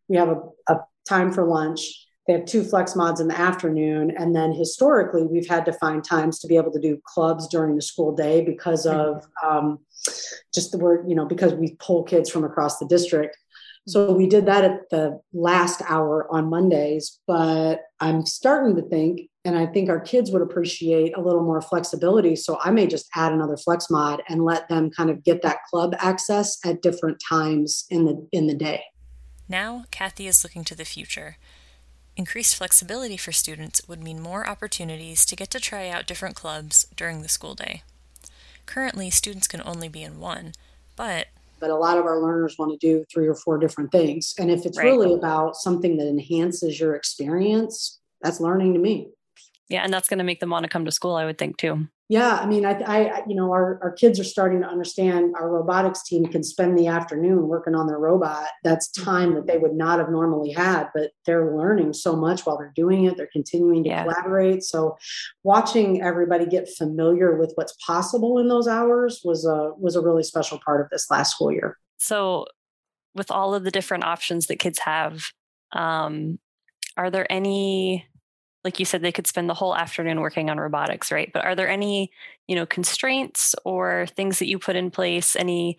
We 0.08 0.18
have 0.18 0.30
a, 0.30 0.42
a 0.74 0.80
time 1.08 1.32
for 1.32 1.46
lunch 1.46 2.04
they 2.28 2.34
have 2.34 2.46
two 2.46 2.64
flex 2.64 2.96
mods 2.96 3.20
in 3.20 3.28
the 3.28 3.40
afternoon. 3.40 4.12
And 4.12 4.36
then 4.36 4.54
historically, 4.54 5.24
we've 5.24 5.48
had 5.48 5.66
to 5.66 5.74
find 5.74 6.04
times 6.04 6.40
to 6.40 6.48
be 6.48 6.56
able 6.56 6.72
to 6.72 6.80
do 6.80 7.02
clubs 7.06 7.48
during 7.48 7.76
the 7.76 7.82
school 7.82 8.16
day 8.16 8.42
because 8.42 8.86
of 8.86 9.26
um, 9.46 9.80
just 10.54 10.72
the 10.72 10.78
word, 10.78 11.06
you 11.08 11.16
know, 11.16 11.26
because 11.26 11.54
we 11.54 11.76
pull 11.80 12.04
kids 12.04 12.30
from 12.30 12.46
across 12.46 12.80
the 12.80 12.86
district. 12.86 13.38
So 13.86 14.14
we 14.14 14.28
did 14.28 14.46
that 14.46 14.64
at 14.64 14.90
the 14.90 15.20
last 15.34 15.82
hour 15.88 16.28
on 16.34 16.50
Mondays, 16.50 17.20
but 17.28 17.82
I'm 18.00 18.26
starting 18.26 18.78
to 18.78 18.82
think, 18.82 19.30
and 19.44 19.58
I 19.58 19.66
think 19.66 19.90
our 19.90 20.00
kids 20.00 20.32
would 20.32 20.42
appreciate 20.42 21.18
a 21.18 21.22
little 21.22 21.44
more 21.44 21.62
flexibility. 21.62 22.38
So 22.38 22.58
I 22.64 22.72
may 22.72 22.88
just 22.88 23.10
add 23.14 23.34
another 23.34 23.58
flex 23.58 23.90
mod 23.90 24.24
and 24.30 24.46
let 24.46 24.70
them 24.70 24.90
kind 24.90 25.10
of 25.10 25.24
get 25.24 25.42
that 25.42 25.64
club 25.70 25.96
access 26.00 26.58
at 26.66 26.82
different 26.82 27.22
times 27.28 27.86
in 27.90 28.06
the 28.06 28.26
in 28.32 28.48
the 28.48 28.56
day. 28.56 28.84
Now 29.50 29.84
Kathy 29.92 30.28
is 30.28 30.46
looking 30.46 30.64
to 30.66 30.76
the 30.76 30.86
future. 30.86 31.36
Increased 32.16 32.56
flexibility 32.56 33.18
for 33.18 33.32
students 33.32 33.86
would 33.88 34.02
mean 34.02 34.22
more 34.22 34.48
opportunities 34.48 35.26
to 35.26 35.36
get 35.36 35.50
to 35.50 35.60
try 35.60 35.90
out 35.90 36.06
different 36.06 36.36
clubs 36.36 36.86
during 36.96 37.22
the 37.22 37.28
school 37.28 37.56
day. 37.56 37.82
Currently, 38.66 39.10
students 39.10 39.48
can 39.48 39.62
only 39.66 39.90
be 39.90 40.04
in 40.04 40.20
one, 40.20 40.54
but 40.96 41.28
but 41.64 41.70
a 41.70 41.76
lot 41.78 41.98
of 41.98 42.04
our 42.04 42.20
learners 42.20 42.58
want 42.60 42.78
to 42.78 42.78
do 42.78 43.06
three 43.10 43.26
or 43.26 43.36
four 43.36 43.58
different 43.58 43.90
things. 43.90 44.34
And 44.38 44.52
if 44.52 44.66
it's 44.66 44.78
right. 44.78 44.84
really 44.84 45.14
about 45.14 45.56
something 45.56 45.96
that 45.96 46.10
enhances 46.10 46.78
your 46.78 46.94
experience, 46.94 48.02
that's 48.22 48.42
learning 48.42 48.74
to 48.74 48.80
me. 48.80 49.08
Yeah, 49.70 49.82
and 49.82 49.94
that's 49.94 50.10
going 50.10 50.18
to 50.18 50.26
make 50.26 50.42
them 50.42 50.50
want 50.50 50.66
to 50.66 50.70
come 50.70 50.84
to 50.84 50.92
school, 50.92 51.16
I 51.16 51.24
would 51.24 51.38
think 51.38 51.56
too 51.56 51.88
yeah 52.10 52.38
i 52.42 52.46
mean 52.46 52.66
I, 52.66 52.74
I 52.84 53.24
you 53.28 53.36
know 53.36 53.52
our, 53.52 53.80
our 53.82 53.92
kids 53.92 54.20
are 54.20 54.24
starting 54.24 54.62
to 54.62 54.68
understand 54.68 55.34
our 55.36 55.50
robotics 55.50 56.04
team 56.04 56.26
can 56.26 56.44
spend 56.44 56.78
the 56.78 56.88
afternoon 56.88 57.48
working 57.48 57.76
on 57.76 57.88
their 57.88 58.00
robot. 58.00 58.48
That's 58.64 58.90
time 58.90 59.36
that 59.36 59.48
they 59.48 59.58
would 59.58 59.74
not 59.74 60.00
have 60.00 60.10
normally 60.10 60.52
had 60.52 60.90
but 60.94 61.12
they're 61.26 61.56
learning 61.56 61.94
so 61.94 62.16
much 62.16 62.46
while 62.46 62.58
they're 62.58 62.74
doing 62.76 63.06
it. 63.06 63.18
They're 63.18 63.30
continuing 63.32 63.84
to 63.84 63.90
yeah. 63.90 64.04
collaborate. 64.04 64.64
So 64.64 64.98
watching 65.44 66.02
everybody 66.02 66.46
get 66.46 66.70
familiar 66.70 67.38
with 67.38 67.54
what's 67.56 67.76
possible 67.86 68.40
in 68.40 68.48
those 68.48 68.68
hours 68.68 69.22
was 69.24 69.46
a 69.46 69.72
was 69.78 69.96
a 69.96 70.02
really 70.02 70.24
special 70.24 70.60
part 70.64 70.82
of 70.82 70.90
this 70.90 71.10
last 71.10 71.36
school 71.36 71.52
year. 71.52 71.78
So 71.98 72.46
with 73.16 73.32
all 73.32 73.54
of 73.54 73.64
the 73.64 73.72
different 73.72 74.04
options 74.04 74.48
that 74.48 74.60
kids 74.60 74.80
have 74.80 75.32
um, 75.72 76.40
are 76.96 77.10
there 77.10 77.32
any 77.32 78.08
like 78.64 78.80
you 78.80 78.86
said 78.86 79.02
they 79.02 79.12
could 79.12 79.28
spend 79.28 79.50
the 79.50 79.54
whole 79.54 79.76
afternoon 79.76 80.22
working 80.22 80.50
on 80.50 80.58
robotics 80.58 81.12
right? 81.12 81.32
But 81.34 81.46
are 81.46 81.56
there 81.56 81.70
any 81.70 82.12
you 82.48 82.56
know 82.56 82.66
constraints 82.66 83.56
or 83.66 84.08
things 84.16 84.40
that 84.40 84.48
you 84.48 84.60
put 84.60 84.76
in 84.76 84.92
place? 84.92 85.36
Any 85.36 85.78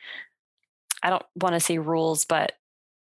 i 1.03 1.11
don't 1.11 1.25
want 1.37 1.53
to 1.53 1.61
say 1.61 1.77
rules 1.77 2.25
but 2.25 2.53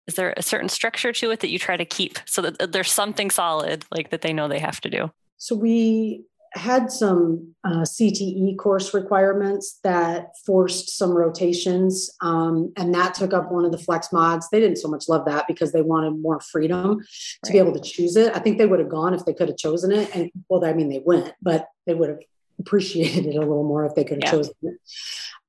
is 0.08 0.16
there 0.16 0.34
a 0.36 0.42
certain 0.42 0.70
structure 0.70 1.14
to 1.14 1.32
it 1.32 1.40
that 1.40 1.50
you 1.50 1.60
try 1.60 1.78
to 1.78 1.86
keep 1.86 2.20
so 2.26 2.42
that 2.42 2.62
uh, 2.62 2.66
there's 2.66 2.92
something 2.92 3.30
solid 3.30 3.86
like 3.92 4.10
that 4.10 4.22
they 4.22 4.34
know 4.34 4.48
they 4.48 4.60
have 4.60 4.82
to 4.82 4.90
do? 4.90 5.12
So 5.38 5.56
we 5.56 6.26
had 6.56 6.92
some 6.92 7.56
uh, 7.64 7.82
CTE 7.82 8.58
course 8.58 8.94
requirements 8.94 9.80
that 9.84 10.32
forced 10.46 10.98
some 10.98 11.12
rotations, 11.12 12.12
um, 12.22 12.72
and 12.78 12.94
that 12.94 13.16
took 13.16 13.34
up 13.34 13.52
one 13.52 13.66
of 13.66 13.72
the 13.72 13.78
flex 13.78 14.12
mods. 14.14 14.50
They 14.50 14.60
didn't 14.60 14.78
so 14.78 14.88
much 14.88 15.10
love 15.10 15.26
that 15.26 15.48
because 15.48 15.72
they 15.72 15.82
wanted 15.82 16.20
more 16.20 16.40
freedom 16.40 17.00
to 17.46 17.52
be 17.52 17.58
able 17.58 17.74
to 17.74 17.80
choose 17.80 18.16
it. 18.16 18.36
I 18.36 18.40
think 18.40 18.58
they 18.58 18.66
would 18.66 18.80
have 18.80 18.90
gone 18.90 19.14
if 19.14 19.26
they 19.26 19.34
could 19.34 19.50
have 19.50 19.58
chosen 19.58 19.92
it, 19.92 20.16
and 20.16 20.32
well, 20.50 20.64
I 20.64 20.74
mean, 20.74 20.90
they 20.90 21.02
went, 21.04 21.34
but 21.42 21.68
they 21.86 21.94
would 21.94 22.10
have 22.10 22.20
appreciated 22.60 23.26
it 23.26 23.36
a 23.36 23.40
little 23.40 23.68
more 23.68 23.86
if 23.86 23.96
they 23.96 24.04
could 24.04 24.24
have 24.24 24.32
yeah. 24.34 24.38
chosen 24.38 24.54
it. 24.64 24.76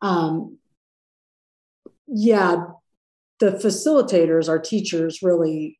Um, 0.00 0.58
yeah, 2.06 2.64
the 3.40 3.52
facilitators, 3.52 4.48
our 4.48 4.58
teachers, 4.58 5.22
really 5.22 5.78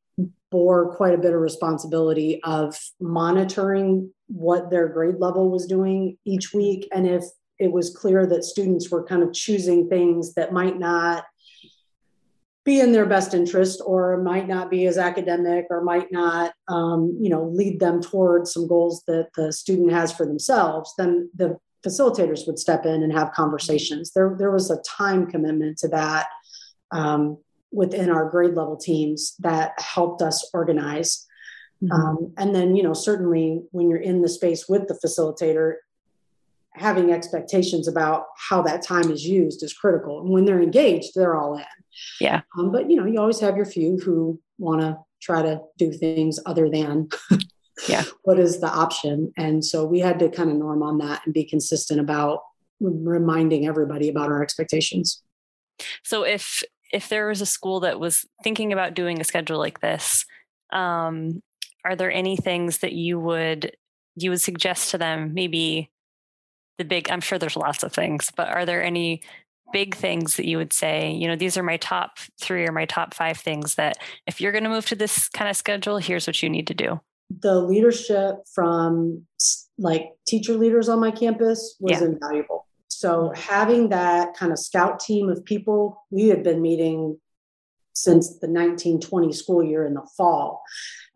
bore 0.50 0.94
quite 0.94 1.14
a 1.14 1.18
bit 1.18 1.35
of 1.35 1.40
responsibility 1.40 2.40
of 2.44 2.78
monitoring 3.00 4.12
what 4.28 4.71
their 4.71 4.88
grade 4.88 5.16
level 5.18 5.50
was 5.50 5.66
doing 5.66 6.16
each 6.25 6.52
week. 6.52 6.88
And 6.92 7.06
if 7.06 7.25
it 7.59 7.73
was 7.73 7.97
clear 7.97 8.26
that 8.26 8.44
students 8.44 8.90
were 8.90 9.04
kind 9.04 9.23
of 9.23 9.33
choosing 9.33 9.88
things 9.88 10.35
that 10.35 10.52
might 10.52 10.78
not 10.78 11.25
be 12.64 12.80
in 12.80 12.92
their 12.92 13.04
best 13.04 13.35
interest 13.35 13.83
or 13.85 14.23
might 14.23 14.49
not 14.49 14.71
be 14.71 14.87
as 14.87 14.97
academic 14.97 15.66
or 15.68 15.83
might 15.83 16.11
not 16.11 16.54
um, 16.68 17.14
you 17.21 17.28
know 17.28 17.44
lead 17.52 17.78
them 17.78 18.00
towards 18.00 18.54
some 18.54 18.66
goals 18.66 19.02
that 19.06 19.28
the 19.37 19.52
student 19.52 19.92
has 19.92 20.11
for 20.11 20.25
themselves 20.25 20.94
then 20.97 21.28
the 21.35 21.59
facilitators 21.85 22.47
would 22.47 22.59
step 22.59 22.87
in 22.87 23.02
and 23.02 23.12
have 23.12 23.33
conversations. 23.33 24.12
There, 24.12 24.35
there 24.38 24.50
was 24.50 24.71
a 24.71 24.80
time 24.83 25.26
commitment 25.26 25.78
to 25.78 25.88
that 25.88 26.28
um, 26.90 27.38
within 27.75 28.09
our 28.09 28.31
grade 28.31 28.54
level 28.54 28.76
teams 28.76 29.35
that 29.40 29.73
helped 29.81 30.23
us 30.23 30.49
organize 30.54 31.26
Mm-hmm. 31.85 31.93
Um, 31.93 32.33
and 32.37 32.54
then, 32.54 32.76
you 32.76 32.83
know, 32.83 32.95
certainly 32.95 33.62
when 33.73 33.88
you're 33.88 34.00
in 34.00 34.23
the 34.23 34.28
space 34.28 34.69
with 34.69 34.88
the 34.88 34.99
facilitator, 35.04 35.75
having 36.73 37.12
expectations 37.12 37.87
about 37.87 38.26
how 38.37 38.62
that 38.62 38.83
time 38.83 39.11
is 39.11 39.25
used 39.25 39.62
is 39.62 39.73
critical. 39.73 40.21
And 40.21 40.31
when 40.31 40.45
they're 40.45 40.62
engaged, 40.62 41.12
they're 41.14 41.37
all 41.37 41.57
in. 41.57 41.64
Yeah. 42.21 42.40
Um, 42.59 42.73
but, 42.73 42.90
you 42.90 42.97
know, 42.97 43.07
you 43.07 43.21
always 43.21 43.40
have 43.40 43.57
your 43.57 43.66
few 43.66 43.99
who 43.99 44.40
want 44.59 44.81
to 44.81 44.99
try 45.23 45.43
to 45.43 45.61
do 45.78 45.93
things 45.93 46.38
other 46.45 46.69
than 46.69 47.09
yeah 47.88 48.04
what 48.23 48.38
is 48.38 48.61
the 48.61 48.69
option 48.69 49.33
and 49.37 49.64
so 49.64 49.85
we 49.85 49.99
had 49.99 50.19
to 50.19 50.28
kind 50.28 50.49
of 50.49 50.57
norm 50.57 50.81
on 50.81 50.99
that 50.99 51.23
and 51.25 51.35
be 51.35 51.45
consistent 51.45 51.99
about 51.99 52.40
reminding 52.78 53.66
everybody 53.66 54.09
about 54.09 54.31
our 54.31 54.43
expectations 54.43 55.25
so 56.04 56.23
if 56.23 56.62
if 56.94 57.08
there 57.08 57.26
was 57.26 57.40
a 57.40 57.46
school 57.46 57.80
that 57.80 58.00
was 58.00 58.24
thinking 58.42 58.72
about 58.72 58.94
doing 58.94 59.20
a 59.20 59.24
schedule 59.24 59.58
like 59.58 59.80
this 59.80 60.24
um, 60.72 61.42
are 61.84 61.96
there 61.96 62.10
any 62.10 62.36
things 62.36 62.78
that 62.78 62.92
you 62.92 63.20
would 63.20 63.76
you 64.16 64.30
would 64.30 64.40
suggest 64.40 64.92
to 64.92 64.98
them? 64.98 65.34
Maybe 65.34 65.90
the 66.78 66.84
big 66.84 67.10
i'm 67.10 67.20
sure 67.20 67.38
there's 67.38 67.56
lots 67.56 67.82
of 67.82 67.92
things 67.92 68.30
but 68.36 68.48
are 68.48 68.66
there 68.66 68.82
any 68.82 69.22
big 69.72 69.94
things 69.94 70.36
that 70.36 70.46
you 70.46 70.56
would 70.56 70.72
say 70.72 71.12
you 71.12 71.26
know 71.26 71.36
these 71.36 71.56
are 71.56 71.62
my 71.62 71.76
top 71.78 72.18
three 72.40 72.66
or 72.66 72.72
my 72.72 72.84
top 72.84 73.14
five 73.14 73.36
things 73.36 73.74
that 73.74 73.98
if 74.26 74.40
you're 74.40 74.52
going 74.52 74.64
to 74.64 74.70
move 74.70 74.86
to 74.86 74.94
this 74.94 75.28
kind 75.28 75.50
of 75.50 75.56
schedule 75.56 75.98
here's 75.98 76.26
what 76.26 76.42
you 76.42 76.48
need 76.48 76.66
to 76.66 76.74
do 76.74 77.00
the 77.40 77.60
leadership 77.60 78.36
from 78.52 79.24
like 79.78 80.10
teacher 80.26 80.54
leaders 80.54 80.88
on 80.88 81.00
my 81.00 81.10
campus 81.10 81.76
was 81.80 82.00
yeah. 82.00 82.06
invaluable 82.06 82.66
so 82.94 83.32
having 83.34 83.88
that 83.88 84.34
kind 84.36 84.52
of 84.52 84.58
scout 84.58 85.00
team 85.00 85.28
of 85.28 85.44
people 85.44 86.04
we 86.10 86.28
had 86.28 86.42
been 86.42 86.62
meeting 86.62 87.18
since 87.94 88.28
the 88.28 88.48
1920 88.48 89.32
school 89.32 89.62
year 89.62 89.86
in 89.86 89.94
the 89.94 90.06
fall 90.16 90.62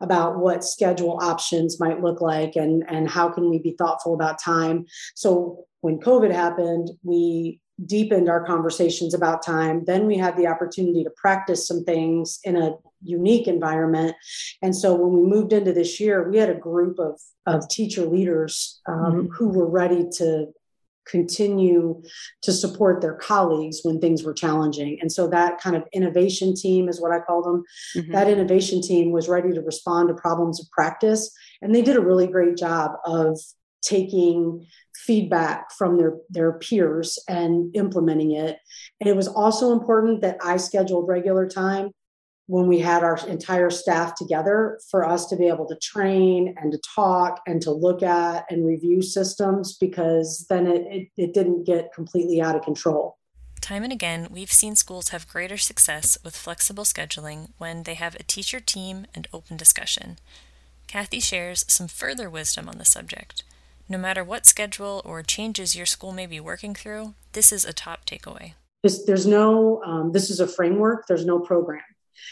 about 0.01 0.39
what 0.39 0.65
schedule 0.65 1.19
options 1.21 1.81
might 1.81 2.01
look 2.01 2.21
like 2.21 2.55
and, 2.57 2.85
and 2.89 3.11
how 3.11 3.29
can 3.29 3.51
we 3.51 3.59
be 3.59 3.75
thoughtful 3.77 4.15
about 4.15 4.41
time. 4.41 4.87
So 5.15 5.67
when 5.81 5.99
COVID 5.99 6.33
happened, 6.33 6.91
we 7.03 7.61
deepened 7.85 8.29
our 8.29 8.45
conversations 8.45 9.15
about 9.15 9.43
time. 9.43 9.85
Then 9.85 10.07
we 10.07 10.17
had 10.17 10.37
the 10.37 10.47
opportunity 10.47 11.05
to 11.05 11.11
practice 11.17 11.67
some 11.67 11.85
things 11.85 12.41
in 12.45 12.57
a 12.57 12.75
unique 13.03 13.47
environment. 13.47 14.17
And 14.63 14.75
so 14.75 14.95
when 14.95 15.13
we 15.13 15.29
moved 15.29 15.53
into 15.53 15.73
this 15.73 16.01
year, 16.01 16.29
we 16.29 16.39
had 16.39 16.51
a 16.51 16.55
group 16.55 16.99
of, 16.99 17.21
of 17.47 17.69
teacher 17.69 18.05
leaders 18.05 18.81
um, 18.89 18.97
mm-hmm. 18.97 19.27
who 19.33 19.49
were 19.49 19.69
ready 19.69 20.07
to 20.15 20.47
continue 21.09 22.03
to 22.43 22.53
support 22.53 23.01
their 23.01 23.15
colleagues 23.15 23.81
when 23.83 24.01
things 24.01 24.23
were 24.23 24.35
challenging. 24.35 24.99
And 25.01 25.11
so 25.11 25.27
that 25.29 25.61
kind 25.61 25.77
of 25.77 25.85
innovation 25.93 26.55
team 26.55 26.89
is 26.89 27.01
what 27.01 27.13
I 27.13 27.21
call 27.21 27.43
them. 27.43 27.65
Mm-hmm. 27.97 28.13
That 28.13 28.29
innovation 28.29 28.83
team 28.83 29.11
was 29.11 29.29
ready 29.29 29.53
to 29.53 29.61
respond 29.61 30.09
to 30.09 30.15
problems 30.15 30.61
of 30.61 30.71
practice. 30.71 31.31
And 31.63 31.75
they 31.75 31.83
did 31.83 31.97
a 31.97 32.01
really 32.01 32.27
great 32.27 32.57
job 32.57 32.93
of 33.05 33.39
taking 33.83 34.67
feedback 34.97 35.73
from 35.73 35.97
their 35.97 36.15
their 36.29 36.53
peers 36.59 37.19
and 37.29 37.75
implementing 37.77 38.33
it 38.33 38.59
and 39.01 39.09
it 39.09 39.15
was 39.15 39.29
also 39.29 39.73
important 39.73 40.21
that 40.21 40.37
i 40.43 40.57
scheduled 40.57 41.09
regular 41.09 41.49
time 41.49 41.91
when 42.49 42.67
we 42.67 42.79
had 42.79 43.05
our 43.05 43.19
entire 43.29 43.69
staff 43.69 44.15
together 44.15 44.81
for 44.91 45.07
us 45.07 45.27
to 45.27 45.37
be 45.37 45.49
able 45.49 45.67
to 45.67 45.77
train 45.77 46.55
and 46.57 46.73
to 46.73 46.79
talk 46.79 47.43
and 47.47 47.61
to 47.61 47.71
look 47.71 48.03
at 48.03 48.47
and 48.51 48.67
review 48.67 49.03
systems 49.03 49.77
because 49.77 50.47
then 50.49 50.67
it, 50.67 50.87
it, 50.87 51.09
it, 51.19 51.35
didn't 51.35 51.65
get 51.65 51.93
completely 51.93 52.41
out 52.41 52.57
of 52.57 52.63
control. 52.63 53.19
Time 53.61 53.85
and 53.85 53.93
again, 53.93 54.29
we've 54.31 54.51
seen 54.51 54.77
schools 54.77 55.11
have 55.11 55.29
greater 55.29 55.59
success 55.59 56.17
with 56.25 56.35
flexible 56.35 56.85
scheduling 56.85 57.51
when 57.59 57.83
they 57.83 57.95
have 57.95 58.15
a 58.15 58.23
teacher 58.23 58.61
team 58.61 59.07
and 59.15 59.29
open 59.31 59.59
discussion. 59.59 60.17
Kathy 60.87 61.21
shares 61.21 61.67
some 61.69 61.87
further 61.87 62.31
wisdom 62.31 62.67
on 62.67 62.79
the 62.79 62.85
subject. 62.87 63.43
No 63.91 63.99
matter 63.99 64.25
what 64.25 64.47
schedule 64.47 65.03
or 65.05 65.23
changes 65.23 65.77
your 65.77 65.85
school 65.85 66.13
may 66.13 66.25
be 66.25 66.41
working 66.41 66.75
through, 66.75 67.13
this 67.33 67.53
is 67.53 67.67
a 67.67 67.75
top 67.75 68.07
takeaway. 68.07 68.55
There's, 68.83 69.05
there's 69.05 69.27
no, 69.27 69.83
um, 69.85 70.13
this 70.13 70.31
is 70.31 70.41
a 70.41 70.47
framework, 70.47 71.07
there's 71.07 71.27
no 71.27 71.41
program. 71.41 71.83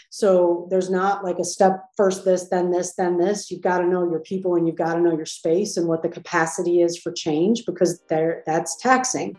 So 0.09 0.67
there's 0.69 0.89
not 0.89 1.23
like 1.23 1.39
a 1.39 1.43
step 1.43 1.85
first 1.95 2.25
this, 2.25 2.49
then 2.49 2.71
this, 2.71 2.95
then 2.95 3.17
this. 3.17 3.51
You've 3.51 3.61
got 3.61 3.79
to 3.79 3.87
know 3.87 4.09
your 4.09 4.19
people 4.19 4.55
and 4.55 4.67
you've 4.67 4.77
got 4.77 4.93
to 4.93 5.01
know 5.01 5.15
your 5.15 5.25
space 5.25 5.77
and 5.77 5.87
what 5.87 6.01
the 6.01 6.09
capacity 6.09 6.81
is 6.81 6.97
for 6.97 7.11
change 7.11 7.65
because 7.65 8.01
there 8.09 8.43
that's 8.45 8.77
taxing. 8.77 9.37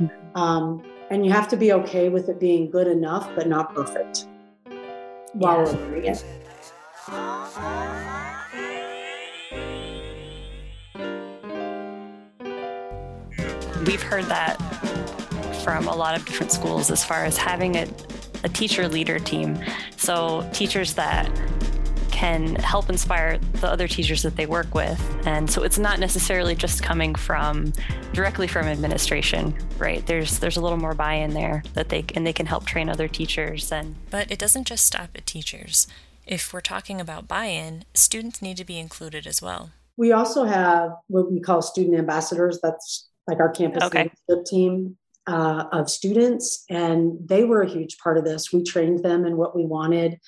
Mm-hmm. 0.00 0.36
Um, 0.38 0.82
and 1.10 1.24
you 1.24 1.32
have 1.32 1.48
to 1.48 1.56
be 1.56 1.72
okay 1.72 2.08
with 2.08 2.28
it 2.28 2.40
being 2.40 2.70
good 2.70 2.88
enough, 2.88 3.30
but 3.36 3.48
not 3.48 3.74
perfect 3.74 4.26
while 5.34 5.64
yeah. 5.64 5.72
we're 5.72 5.80
learning 5.80 6.04
it. 6.06 6.24
We've 13.86 14.02
heard 14.02 14.24
that 14.24 14.56
from 15.62 15.86
a 15.86 15.94
lot 15.94 16.16
of 16.16 16.24
different 16.26 16.50
schools 16.50 16.90
as 16.90 17.04
far 17.04 17.24
as 17.24 17.36
having 17.36 17.76
a, 17.76 17.86
a 18.44 18.48
teacher 18.48 18.88
leader 18.88 19.18
team. 19.18 19.58
So, 19.96 20.48
teachers 20.52 20.94
that 20.94 21.30
can 22.16 22.54
help 22.54 22.88
inspire 22.88 23.36
the 23.60 23.70
other 23.70 23.86
teachers 23.86 24.22
that 24.22 24.36
they 24.36 24.46
work 24.46 24.74
with. 24.74 24.98
And 25.26 25.50
so 25.50 25.64
it's 25.64 25.78
not 25.78 26.00
necessarily 26.00 26.54
just 26.54 26.82
coming 26.82 27.14
from 27.14 27.74
directly 28.14 28.46
from 28.46 28.64
administration, 28.64 29.54
right? 29.76 30.04
There's 30.06 30.38
there's 30.38 30.56
a 30.56 30.62
little 30.62 30.78
more 30.78 30.94
buy-in 30.94 31.34
there 31.34 31.62
that 31.74 31.90
they 31.90 32.06
and 32.14 32.26
they 32.26 32.32
can 32.32 32.46
help 32.46 32.64
train 32.64 32.88
other 32.88 33.06
teachers 33.06 33.70
and 33.70 33.96
But 34.10 34.30
it 34.30 34.38
doesn't 34.38 34.66
just 34.66 34.86
stop 34.86 35.10
at 35.14 35.26
teachers. 35.26 35.86
If 36.26 36.54
we're 36.54 36.62
talking 36.62 37.02
about 37.02 37.28
buy-in, 37.28 37.84
students 37.92 38.40
need 38.40 38.56
to 38.56 38.64
be 38.64 38.78
included 38.78 39.26
as 39.26 39.42
well. 39.42 39.72
We 39.98 40.12
also 40.12 40.44
have 40.44 40.92
what 41.08 41.30
we 41.30 41.38
call 41.38 41.60
student 41.60 41.98
ambassadors. 41.98 42.60
That's 42.62 43.10
like 43.28 43.40
our 43.40 43.50
campus 43.50 43.84
okay. 43.84 44.10
team 44.46 44.96
uh, 45.26 45.64
of 45.72 45.90
students, 45.90 46.64
and 46.70 47.18
they 47.24 47.44
were 47.44 47.62
a 47.62 47.68
huge 47.68 47.98
part 47.98 48.16
of 48.16 48.24
this. 48.24 48.52
We 48.52 48.62
trained 48.62 49.02
them 49.02 49.26
in 49.26 49.36
what 49.36 49.56
we 49.56 49.66
wanted, 49.66 50.20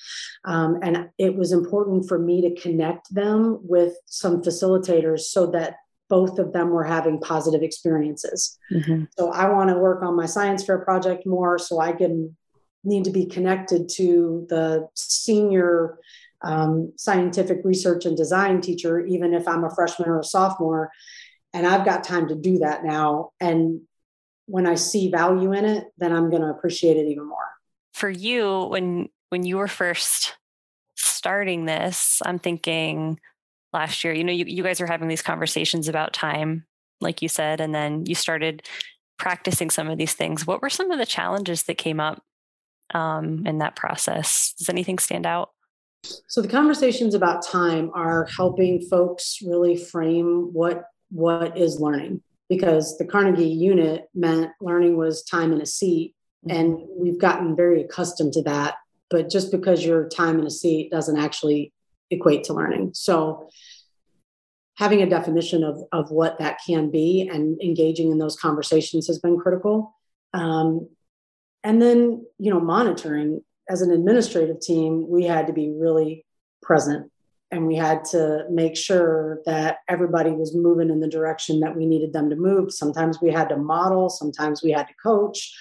um, 0.45 0.79
and 0.81 1.09
it 1.17 1.35
was 1.35 1.51
important 1.51 2.07
for 2.07 2.19
me 2.19 2.41
to 2.41 2.61
connect 2.61 3.13
them 3.13 3.59
with 3.61 3.93
some 4.05 4.41
facilitators 4.41 5.21
so 5.21 5.47
that 5.51 5.75
both 6.09 6.39
of 6.39 6.53
them 6.53 6.69
were 6.69 6.83
having 6.83 7.19
positive 7.19 7.61
experiences. 7.61 8.57
Mm-hmm. 8.73 9.03
So 9.17 9.31
I 9.31 9.47
want 9.49 9.69
to 9.69 9.77
work 9.77 10.01
on 10.01 10.15
my 10.15 10.25
science 10.25 10.63
fair 10.65 10.79
project 10.79 11.25
more, 11.25 11.57
so 11.59 11.79
I 11.79 11.93
can 11.93 12.35
need 12.83 13.03
to 13.05 13.11
be 13.11 13.25
connected 13.25 13.89
to 13.89 14.45
the 14.49 14.87
senior 14.95 15.99
um, 16.41 16.93
scientific 16.97 17.59
research 17.63 18.05
and 18.05 18.15
design 18.15 18.61
teacher, 18.61 19.05
even 19.05 19.33
if 19.33 19.47
I'm 19.47 19.63
a 19.63 19.75
freshman 19.75 20.09
or 20.09 20.19
a 20.19 20.23
sophomore. 20.23 20.89
And 21.53 21.67
I've 21.67 21.85
got 21.85 22.03
time 22.03 22.27
to 22.29 22.35
do 22.35 22.59
that 22.59 22.83
now. 22.85 23.31
And 23.39 23.81
when 24.49 24.65
I 24.65 24.75
see 24.75 25.11
value 25.11 25.53
in 25.53 25.63
it, 25.63 25.85
then 25.97 26.11
I'm 26.11 26.29
going 26.29 26.41
to 26.41 26.49
appreciate 26.49 26.97
it 26.97 27.07
even 27.07 27.27
more. 27.27 27.37
For 27.93 28.09
you, 28.09 28.65
when 28.65 29.09
when 29.29 29.45
you 29.45 29.57
were 29.57 29.67
first 29.67 30.35
starting 30.95 31.65
this, 31.65 32.21
I'm 32.25 32.39
thinking 32.39 33.19
last 33.71 34.03
year, 34.03 34.13
you 34.13 34.23
know, 34.23 34.33
you, 34.33 34.45
you 34.47 34.63
guys 34.63 34.81
were 34.81 34.87
having 34.87 35.07
these 35.07 35.21
conversations 35.21 35.87
about 35.87 36.13
time, 36.13 36.65
like 36.99 37.21
you 37.21 37.29
said, 37.29 37.61
and 37.61 37.75
then 37.75 38.05
you 38.07 38.15
started 38.15 38.63
practicing 39.19 39.69
some 39.69 39.87
of 39.87 39.99
these 39.99 40.13
things. 40.13 40.47
What 40.47 40.61
were 40.61 40.69
some 40.69 40.89
of 40.89 40.97
the 40.97 41.05
challenges 41.05 41.63
that 41.63 41.77
came 41.77 41.99
up 41.99 42.23
um, 42.93 43.45
in 43.45 43.59
that 43.59 43.75
process? 43.75 44.53
Does 44.57 44.69
anything 44.69 44.97
stand 44.97 45.27
out? 45.27 45.51
So 46.27 46.41
the 46.41 46.47
conversations 46.47 47.13
about 47.13 47.45
time 47.45 47.91
are 47.93 48.27
helping 48.35 48.81
folks 48.81 49.39
really 49.45 49.75
frame 49.77 50.53
what 50.53 50.85
what 51.11 51.57
is 51.57 51.79
learning 51.79 52.21
because 52.49 52.97
the 52.97 53.05
Carnegie 53.05 53.47
unit 53.47 54.09
meant 54.13 54.51
learning 54.59 54.97
was 54.97 55.23
time 55.23 55.53
in 55.53 55.61
a 55.61 55.65
seat. 55.65 56.15
Mm-hmm. 56.47 56.57
And 56.57 56.79
we've 56.97 57.19
gotten 57.19 57.55
very 57.55 57.83
accustomed 57.83 58.33
to 58.33 58.43
that. 58.43 58.75
But 59.09 59.29
just 59.29 59.51
because 59.51 59.85
you're 59.85 60.09
time 60.09 60.39
in 60.39 60.45
a 60.45 60.51
seat 60.51 60.91
doesn't 60.91 61.17
actually 61.17 61.73
equate 62.11 62.43
to 62.45 62.53
learning. 62.53 62.91
So 62.93 63.49
having 64.77 65.01
a 65.01 65.09
definition 65.09 65.63
of, 65.63 65.81
of 65.91 66.09
what 66.09 66.39
that 66.39 66.59
can 66.65 66.89
be 66.89 67.29
and 67.31 67.61
engaging 67.61 68.11
in 68.11 68.17
those 68.17 68.35
conversations 68.35 69.07
has 69.07 69.19
been 69.19 69.37
critical. 69.37 69.95
Um, 70.33 70.89
and 71.63 71.81
then, 71.81 72.25
you 72.37 72.51
know, 72.51 72.59
monitoring 72.59 73.41
as 73.69 73.81
an 73.81 73.91
administrative 73.91 74.59
team, 74.59 75.05
we 75.09 75.25
had 75.25 75.47
to 75.47 75.53
be 75.53 75.69
really 75.69 76.25
present 76.61 77.11
and 77.51 77.65
we 77.65 77.75
had 77.75 78.05
to 78.05 78.45
make 78.49 78.77
sure 78.77 79.41
that 79.45 79.79
everybody 79.87 80.31
was 80.31 80.55
moving 80.55 80.89
in 80.89 80.99
the 80.99 81.07
direction 81.07 81.59
that 81.61 81.75
we 81.75 81.85
needed 81.85 82.13
them 82.13 82.29
to 82.29 82.35
move. 82.35 82.71
Sometimes 82.71 83.19
we 83.21 83.31
had 83.31 83.49
to 83.49 83.57
model, 83.57 84.09
sometimes 84.09 84.61
we 84.61 84.71
had 84.71 84.87
to 84.87 84.93
coach. 85.01 85.55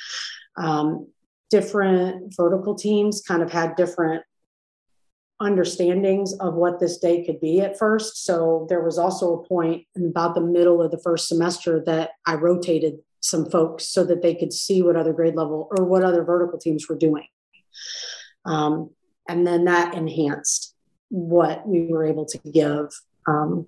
Um, 0.57 1.09
different 1.51 2.35
vertical 2.37 2.75
teams 2.75 3.23
kind 3.27 3.43
of 3.43 3.51
had 3.51 3.75
different 3.77 4.23
understandings 5.41 6.35
of 6.41 6.55
what 6.55 6.81
this 6.81 6.99
day 6.99 7.25
could 7.25 7.41
be 7.41 7.61
at 7.61 7.79
first. 7.79 8.25
So 8.25 8.67
there 8.69 8.83
was 8.83 8.99
also 8.99 9.35
a 9.35 9.47
point 9.47 9.87
in 9.95 10.07
about 10.07 10.35
the 10.35 10.41
middle 10.41 10.83
of 10.83 10.91
the 10.91 10.99
first 10.99 11.29
semester 11.29 11.83
that 11.87 12.11
I 12.27 12.35
rotated 12.35 12.99
some 13.21 13.49
folks 13.51 13.89
so 13.89 14.05
that 14.05 14.21
they 14.21 14.35
could 14.35 14.53
see 14.53 14.83
what 14.83 14.97
other 14.97 15.13
grade 15.13 15.37
level 15.37 15.69
or 15.77 15.85
what 15.85 16.05
other 16.05 16.25
vertical 16.25 16.59
teams 16.59 16.89
were 16.89 16.99
doing. 16.99 17.27
Um, 18.45 18.91
and 19.29 19.47
then 19.47 19.65
that 19.65 19.95
enhanced 19.95 20.68
what 21.11 21.67
we 21.67 21.87
were 21.87 22.05
able 22.05 22.27
to 22.27 22.39
give, 22.39 22.89
um, 23.27 23.67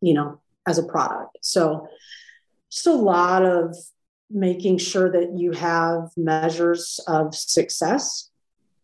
you 0.00 0.14
know, 0.14 0.40
as 0.66 0.78
a 0.78 0.82
product. 0.82 1.38
So, 1.42 1.88
just 2.70 2.86
a 2.86 2.92
lot 2.92 3.44
of 3.44 3.76
making 4.28 4.78
sure 4.78 5.10
that 5.10 5.38
you 5.38 5.52
have 5.52 6.10
measures 6.16 7.00
of 7.06 7.34
success 7.34 8.30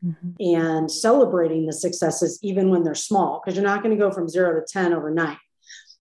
mm-hmm. 0.05 0.31
and 0.41 0.91
celebrating 0.91 1.67
the 1.67 1.73
successes 1.73 2.39
even 2.43 2.71
when 2.71 2.85
they're 2.85 2.95
small, 2.95 3.41
because 3.41 3.57
you're 3.57 3.67
not 3.67 3.83
going 3.83 3.97
to 3.97 4.03
go 4.03 4.11
from 4.11 4.29
zero 4.29 4.59
to 4.59 4.65
10 4.67 4.93
overnight. 4.93 5.39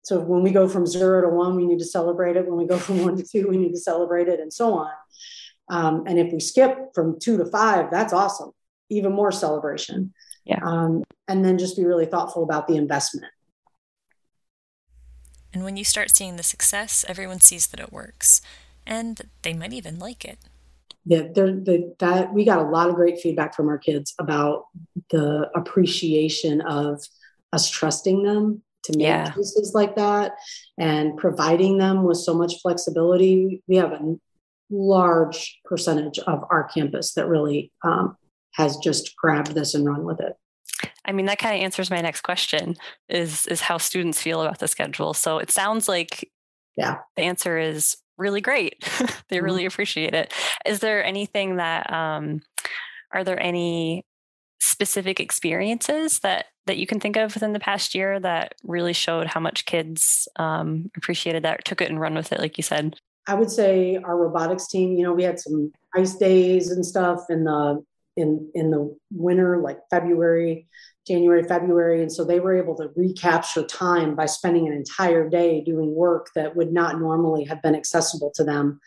So 0.04 0.20
when 0.20 0.42
we 0.42 0.52
go 0.52 0.68
from 0.68 0.86
zero 0.86 1.22
to 1.22 1.30
one, 1.30 1.56
we 1.56 1.66
need 1.66 1.80
to 1.80 1.86
celebrate 1.86 2.36
it. 2.36 2.48
When 2.48 2.58
we 2.58 2.66
go 2.66 2.78
from 2.78 3.04
one 3.04 3.16
to 3.18 3.24
two, 3.24 3.48
we 3.48 3.58
need 3.58 3.72
to 3.72 3.80
celebrate 3.80 4.28
it, 4.28 4.40
and 4.40 4.52
so 4.52 4.74
on. 4.74 4.92
Um, 5.70 6.04
and 6.08 6.20
if 6.20 6.34
we 6.34 6.40
skip 6.40 6.94
from 6.94 7.20
two 7.20 7.38
to 7.38 7.46
five, 7.46 7.92
that's 7.92 8.14
awesome. 8.14 8.52
Even 8.90 9.14
more 9.14 9.32
celebration. 9.32 10.14
Yeah. 10.46 10.60
Um, 10.64 11.04
and 11.28 11.46
then 11.46 11.58
just 11.58 11.78
be 11.78 11.86
really 11.86 12.06
thoughtful 12.06 12.44
about 12.44 12.68
the 12.68 12.76
investment. 12.76 13.32
And 15.54 15.64
when 15.64 15.78
you 15.78 15.84
start 15.84 16.16
seeing 16.16 16.38
the 16.38 16.44
success, 16.44 17.06
everyone 17.08 17.42
sees 17.42 17.68
that 17.68 17.80
it 17.80 17.92
works 17.92 18.42
and 18.86 19.22
they 19.42 19.54
might 19.54 19.74
even 19.74 20.00
like 20.00 20.26
it. 20.26 20.40
Yeah, 21.06 21.24
the, 21.34 21.96
that 22.00 22.32
we 22.34 22.46
got 22.46 22.60
a 22.60 22.70
lot 22.70 22.90
of 22.90 22.96
great 22.96 23.20
feedback 23.20 23.56
from 23.56 23.70
our 23.70 23.78
kids 23.78 24.14
about 24.20 24.66
the 25.10 25.50
appreciation 25.56 26.62
of 26.62 27.04
us 27.54 27.70
trusting 27.70 28.24
them 28.24 28.62
to 28.84 28.98
make 28.98 29.08
yeah. 29.08 29.32
choices 29.32 29.74
like 29.74 29.96
that 29.96 30.34
and 30.78 31.18
providing 31.18 31.78
them 31.78 32.04
with 32.04 32.18
so 32.18 32.34
much 32.34 32.62
flexibility. 32.62 33.62
We 33.68 33.78
have 33.78 33.92
a 33.92 34.16
large 34.70 35.60
percentage 35.66 36.20
of 36.20 36.44
our 36.50 36.66
campus 36.66 37.14
that 37.16 37.28
really 37.28 37.72
um, 37.84 38.16
has 38.54 38.78
just 38.78 39.16
grabbed 39.16 39.54
this 39.54 39.74
and 39.74 39.86
run 39.86 40.04
with 40.04 40.20
it. 40.20 40.34
I 41.06 41.12
mean, 41.12 41.26
that 41.26 41.40
kind 41.40 41.56
of 41.56 41.62
answers 41.62 41.90
my 41.90 42.02
next 42.02 42.22
question 42.22 42.76
is 43.10 43.46
is 43.48 43.62
how 43.62 43.78
students 43.78 44.22
feel 44.22 44.42
about 44.42 44.60
the 44.60 44.68
schedule. 44.68 45.14
So 45.14 45.38
it 45.38 45.52
sounds 45.52 45.88
like 45.88 46.30
yeah, 46.78 47.00
the 47.16 47.24
answer 47.24 47.58
is 47.58 47.98
really 48.18 48.42
great. 48.42 48.76
they 49.30 49.38
mm-hmm. 49.38 49.46
really 49.46 49.66
appreciate 49.66 50.14
it. 50.14 50.34
Is 50.66 50.80
there 50.80 51.04
anything 51.04 51.58
that 51.58 51.92
um 51.92 52.42
are 53.12 53.24
there 53.24 53.42
any 53.42 54.06
specific 54.60 55.20
experiences 55.20 56.20
that 56.20 56.46
that 56.68 56.78
you 56.78 56.86
can 56.86 57.00
think 57.00 57.18
of 57.18 57.34
within 57.34 57.54
the 57.54 57.60
past 57.60 57.96
year 57.96 58.20
that 58.20 58.54
really 58.64 58.94
showed 58.94 59.28
how 59.28 59.40
much 59.40 59.66
kids 59.66 60.28
um, 60.36 60.92
appreciated 60.96 61.44
that, 61.44 61.66
took 61.66 61.82
it 61.82 61.90
and 61.90 62.00
run 62.00 62.14
with 62.14 62.32
it, 62.32 62.40
like 62.40 62.56
you 62.56 62.64
said? 62.64 62.96
I 63.28 63.34
would 63.34 63.50
say 63.50 63.98
our 63.98 64.16
robotics 64.16 64.68
team. 64.68 64.96
You 64.96 65.04
know, 65.04 65.14
we 65.14 65.24
had 65.24 65.40
some 65.40 65.72
ice 65.96 66.16
days 66.16 66.70
and 66.70 66.86
stuff 66.86 67.22
in 67.30 67.44
the 67.44 67.84
in 68.18 68.52
in 68.54 68.72
the 68.72 68.96
winter, 69.12 69.62
like 69.62 69.80
February, 69.90 70.68
January, 71.08 71.44
February, 71.44 72.02
and 72.02 72.12
so 72.12 72.24
they 72.24 72.40
were 72.40 72.56
able 72.56 72.76
to 72.76 72.92
recapture 72.96 73.64
time 73.64 74.16
by 74.16 74.26
spending 74.26 74.68
an 74.68 74.74
entire 74.74 75.30
day 75.30 75.64
doing 75.64 75.94
work 75.96 76.30
that 76.36 76.56
would 76.56 76.72
not 76.72 77.00
normally 77.00 77.44
have 77.46 77.62
been 77.62 77.76
accessible 77.76 78.32
to 78.36 78.44
them 78.44 78.80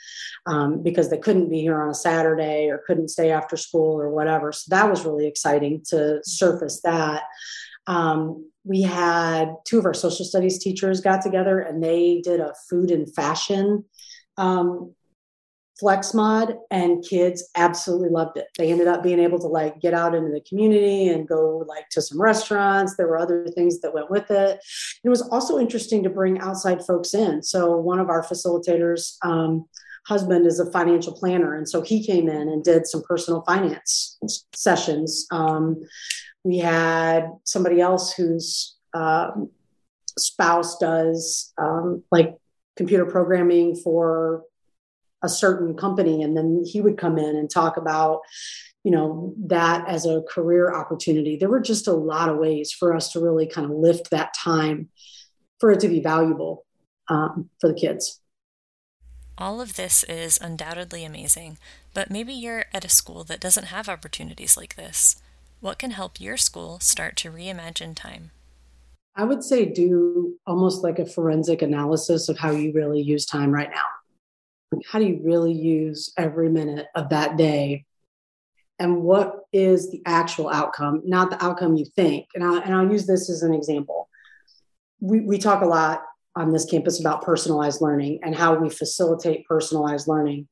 um, 0.46 0.82
because 0.82 1.10
they 1.10 1.18
couldn't 1.18 1.48
be 1.48 1.60
here 1.60 1.80
on 1.80 1.90
a 1.90 1.94
Saturday 1.94 2.68
or 2.68 2.82
couldn't 2.86 3.08
stay 3.08 3.30
after 3.30 3.56
school 3.56 4.00
or 4.00 4.10
whatever. 4.10 4.52
So 4.52 4.66
that 4.70 4.88
was 4.88 5.04
really 5.04 5.26
exciting 5.26 5.82
to 5.88 6.20
surface 6.24 6.80
that. 6.82 7.22
Um, 7.86 8.50
we 8.64 8.82
had 8.82 9.54
two 9.66 9.78
of 9.78 9.84
our 9.84 9.94
social 9.94 10.24
studies 10.24 10.58
teachers 10.58 11.00
got 11.00 11.22
together 11.22 11.60
and 11.60 11.82
they 11.82 12.22
did 12.24 12.40
a 12.40 12.54
food 12.68 12.90
and 12.90 13.12
fashion 13.14 13.84
um, 14.36 14.94
FlexMod, 15.82 16.56
and 16.70 17.04
kids 17.04 17.48
absolutely 17.56 18.08
loved 18.08 18.36
it. 18.36 18.46
They 18.56 18.70
ended 18.70 18.88
up 18.88 19.02
being 19.02 19.18
able 19.18 19.38
to 19.40 19.46
like 19.46 19.80
get 19.80 19.94
out 19.94 20.14
into 20.14 20.30
the 20.30 20.40
community 20.40 21.08
and 21.08 21.26
go 21.26 21.64
like 21.68 21.88
to 21.90 22.02
some 22.02 22.20
restaurants. 22.20 22.96
There 22.96 23.08
were 23.08 23.18
other 23.18 23.46
things 23.48 23.80
that 23.80 23.94
went 23.94 24.10
with 24.10 24.30
it. 24.30 24.60
It 25.02 25.08
was 25.08 25.22
also 25.30 25.58
interesting 25.58 26.02
to 26.04 26.10
bring 26.10 26.38
outside 26.40 26.84
folks 26.84 27.14
in. 27.14 27.42
So 27.42 27.76
one 27.76 27.98
of 27.98 28.08
our 28.08 28.22
facilitators, 28.22 29.16
um, 29.22 29.66
husband 30.06 30.46
is 30.46 30.60
a 30.60 30.70
financial 30.70 31.14
planner 31.14 31.56
and 31.56 31.66
so 31.66 31.80
he 31.80 32.04
came 32.04 32.28
in 32.28 32.48
and 32.48 32.62
did 32.62 32.86
some 32.86 33.02
personal 33.08 33.42
finance 33.46 34.18
sessions 34.54 35.26
um, 35.30 35.82
we 36.44 36.58
had 36.58 37.30
somebody 37.44 37.80
else 37.80 38.12
whose 38.12 38.76
um, 38.92 39.50
spouse 40.18 40.78
does 40.78 41.52
um, 41.58 42.04
like 42.12 42.36
computer 42.76 43.06
programming 43.06 43.74
for 43.74 44.42
a 45.24 45.28
certain 45.28 45.74
company 45.74 46.22
and 46.22 46.36
then 46.36 46.62
he 46.64 46.80
would 46.80 46.98
come 46.98 47.18
in 47.18 47.36
and 47.36 47.50
talk 47.50 47.76
about 47.76 48.20
you 48.84 48.90
know 48.90 49.34
that 49.38 49.88
as 49.88 50.04
a 50.04 50.22
career 50.30 50.72
opportunity. 50.72 51.36
There 51.36 51.48
were 51.48 51.60
just 51.60 51.88
a 51.88 51.92
lot 51.92 52.28
of 52.28 52.36
ways 52.36 52.70
for 52.70 52.94
us 52.94 53.10
to 53.12 53.20
really 53.20 53.46
kind 53.46 53.64
of 53.64 53.72
lift 53.76 54.10
that 54.10 54.34
time 54.34 54.90
for 55.58 55.72
it 55.72 55.80
to 55.80 55.88
be 55.88 56.00
valuable 56.00 56.66
um, 57.08 57.48
for 57.60 57.68
the 57.68 57.74
kids. 57.74 58.20
All 59.38 59.60
of 59.60 59.76
this 59.76 60.04
is 60.04 60.38
undoubtedly 60.40 61.04
amazing 61.04 61.56
but 61.94 62.10
maybe 62.10 62.34
you're 62.34 62.66
at 62.74 62.84
a 62.84 62.88
school 62.88 63.24
that 63.24 63.40
doesn't 63.40 63.66
have 63.66 63.88
opportunities 63.88 64.56
like 64.56 64.74
this. 64.74 65.22
What 65.60 65.78
can 65.78 65.92
help 65.92 66.20
your 66.20 66.36
school 66.36 66.80
start 66.80 67.16
to 67.18 67.30
reimagine 67.30 67.94
time? 67.94 68.32
I 69.16 69.22
would 69.22 69.44
say 69.44 69.64
do 69.64 70.34
almost 70.44 70.82
like 70.82 70.98
a 70.98 71.06
forensic 71.06 71.62
analysis 71.62 72.28
of 72.28 72.36
how 72.36 72.50
you 72.50 72.72
really 72.72 73.00
use 73.00 73.24
time 73.24 73.52
right 73.52 73.70
now 73.70 73.84
how 74.90 74.98
do 74.98 75.06
you 75.06 75.20
really 75.22 75.52
use 75.52 76.12
every 76.16 76.48
minute 76.48 76.86
of 76.94 77.10
that 77.10 77.36
day? 77.36 77.84
And 78.78 79.02
what 79.02 79.40
is 79.52 79.90
the 79.90 80.02
actual 80.04 80.48
outcome? 80.48 81.02
Not 81.04 81.30
the 81.30 81.44
outcome 81.44 81.76
you 81.76 81.84
think. 81.84 82.26
And, 82.34 82.42
I, 82.42 82.60
and 82.60 82.74
i'll 82.74 82.90
use 82.90 83.06
this 83.06 83.30
as 83.30 83.42
an 83.42 83.54
example. 83.54 84.08
We, 85.00 85.20
we 85.20 85.38
talk 85.38 85.62
a 85.62 85.66
lot 85.66 86.02
on 86.36 86.50
this 86.50 86.64
campus 86.64 86.98
about 86.98 87.22
personalized 87.22 87.80
learning 87.80 88.20
and 88.22 88.34
how 88.34 88.54
we 88.54 88.68
facilitate 88.68 89.46
personalized 89.46 90.08
learning. 90.08 90.48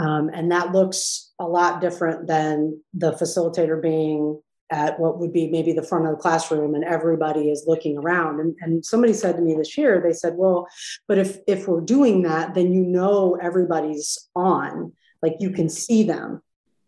Um, 0.00 0.30
and 0.32 0.50
that 0.52 0.72
looks 0.72 1.32
a 1.38 1.44
lot 1.44 1.80
different 1.80 2.26
than 2.26 2.80
the 2.94 3.12
facilitator 3.12 3.80
being 3.82 4.40
at 4.70 4.98
what 5.00 5.18
would 5.18 5.32
be 5.32 5.48
maybe 5.48 5.72
the 5.72 5.82
front 5.82 6.06
of 6.06 6.12
the 6.12 6.16
classroom 6.16 6.74
and 6.74 6.84
everybody 6.84 7.50
is 7.50 7.64
looking 7.66 7.96
around. 7.96 8.40
And, 8.40 8.56
and 8.60 8.84
somebody 8.84 9.12
said 9.12 9.36
to 9.36 9.42
me 9.42 9.54
this 9.54 9.76
year 9.78 10.00
they 10.00 10.12
said 10.12 10.34
well 10.36 10.68
but 11.06 11.18
if 11.18 11.38
if 11.46 11.66
we're 11.66 11.80
doing 11.80 12.22
that 12.22 12.54
then 12.54 12.72
you 12.72 12.84
know 12.84 13.36
everybody's 13.40 14.28
on 14.34 14.92
like 15.22 15.36
you 15.40 15.50
can 15.50 15.68
see 15.68 16.02
them. 16.02 16.42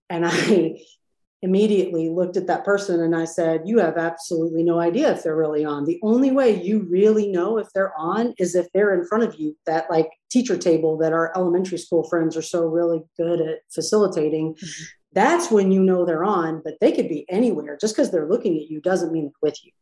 And 0.09 0.27
i 0.27 0.81
immediately 1.43 2.11
looked 2.11 2.37
at 2.37 2.47
that 2.47 2.67
person 2.67 3.01
and 3.01 3.17
i 3.17 3.25
said 3.25 3.63
you 3.65 3.79
have 3.79 3.97
absolutely 3.97 4.63
no 4.63 4.79
idea 4.79 5.11
if 5.11 5.23
they're 5.23 5.35
really 5.35 5.65
on. 5.65 5.87
The 5.87 5.99
only 6.03 6.31
way 6.31 6.63
you 6.63 6.87
really 6.91 7.29
know 7.29 7.57
if 7.57 7.69
they're 7.73 7.99
on 7.99 8.35
is 8.39 8.55
if 8.55 8.67
they're 8.75 8.93
in 8.93 9.07
front 9.07 9.25
of 9.25 9.37
you 9.37 9.57
that 9.65 9.91
like 9.91 10.11
teacher 10.31 10.59
table 10.59 10.99
that 10.99 11.15
our 11.15 11.33
elementary 11.35 11.79
school 11.79 12.07
friends 12.07 12.37
are 12.37 12.43
so 12.43 12.67
really 12.67 13.01
good 13.17 13.41
at 13.41 13.61
facilitating. 13.71 14.55
Mm-hmm 14.55 14.85
that's 15.13 15.51
when 15.51 15.73
you 15.73 15.83
know 15.83 16.05
they're 16.05 16.25
on, 16.25 16.63
but 16.65 16.75
they 16.81 16.93
could 16.93 17.09
be 17.09 17.27
anywhere. 17.29 17.77
Just 17.81 17.95
because 17.95 18.11
they're 18.11 18.29
looking 18.29 18.57
at 18.57 18.71
you 18.71 18.81
doesn't 18.81 19.13
mean 19.13 19.25
they're 19.25 19.51
with 19.51 19.59
you. 19.65 19.73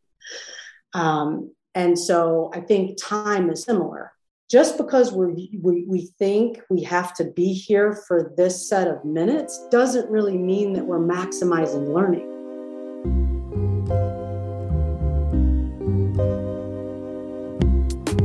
Um, 0.94 1.52
and 1.74 1.98
so 1.98 2.50
I 2.54 2.60
think 2.60 2.98
time 3.00 3.50
is 3.50 3.64
similar. 3.64 4.12
Just 4.50 4.78
because 4.78 5.12
we 5.12 5.58
we, 5.62 5.84
we 5.86 6.06
think 6.18 6.62
we 6.70 6.82
have 6.84 7.14
to 7.16 7.24
be 7.24 7.52
here 7.52 7.92
for 8.08 8.32
this 8.36 8.68
set 8.68 8.88
of 8.88 9.04
minutes 9.04 9.66
doesn't 9.70 10.10
really 10.10 10.38
mean 10.38 10.72
that 10.72 10.86
we're 10.86 10.98
maximizing 10.98 11.92
learning. 11.92 12.34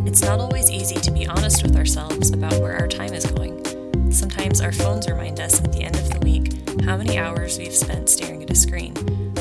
It's 0.08 0.22
not 0.22 0.40
always 0.40 0.72
easy 0.72 0.96
to 0.96 1.12
be 1.12 1.28
honest 1.28 1.64
with 1.64 1.76
ourselves 1.76 2.32
about 2.32 2.54
where 2.62 2.78
our 2.78 2.88
time 2.88 3.14
is 3.14 3.26
going. 3.26 3.63
Sometimes 4.14 4.62
our 4.62 4.72
phones 4.72 5.10
remind 5.10 5.40
us 5.40 5.60
at 5.60 5.72
the 5.72 5.82
end 5.82 5.96
of 5.96 6.08
the 6.08 6.20
week 6.20 6.54
how 6.84 6.96
many 6.96 7.18
hours 7.18 7.58
we've 7.58 7.74
spent 7.74 8.08
staring 8.08 8.44
at 8.44 8.52
a 8.52 8.56
screen. 8.56 8.94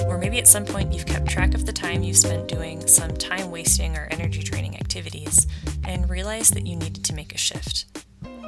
Or 0.06 0.16
maybe 0.16 0.38
at 0.38 0.48
some 0.48 0.64
point 0.64 0.94
you've 0.94 1.04
kept 1.04 1.28
track 1.28 1.54
of 1.54 1.66
the 1.66 1.72
time 1.74 2.02
you've 2.02 2.16
spent 2.16 2.48
doing 2.48 2.86
some 2.86 3.10
time 3.10 3.50
wasting 3.50 3.98
or 3.98 4.08
energy 4.10 4.42
draining 4.42 4.76
activities 4.76 5.46
and 5.84 6.08
realized 6.08 6.54
that 6.54 6.66
you 6.66 6.76
needed 6.76 7.04
to 7.04 7.14
make 7.14 7.34
a 7.34 7.38
shift. 7.38 7.84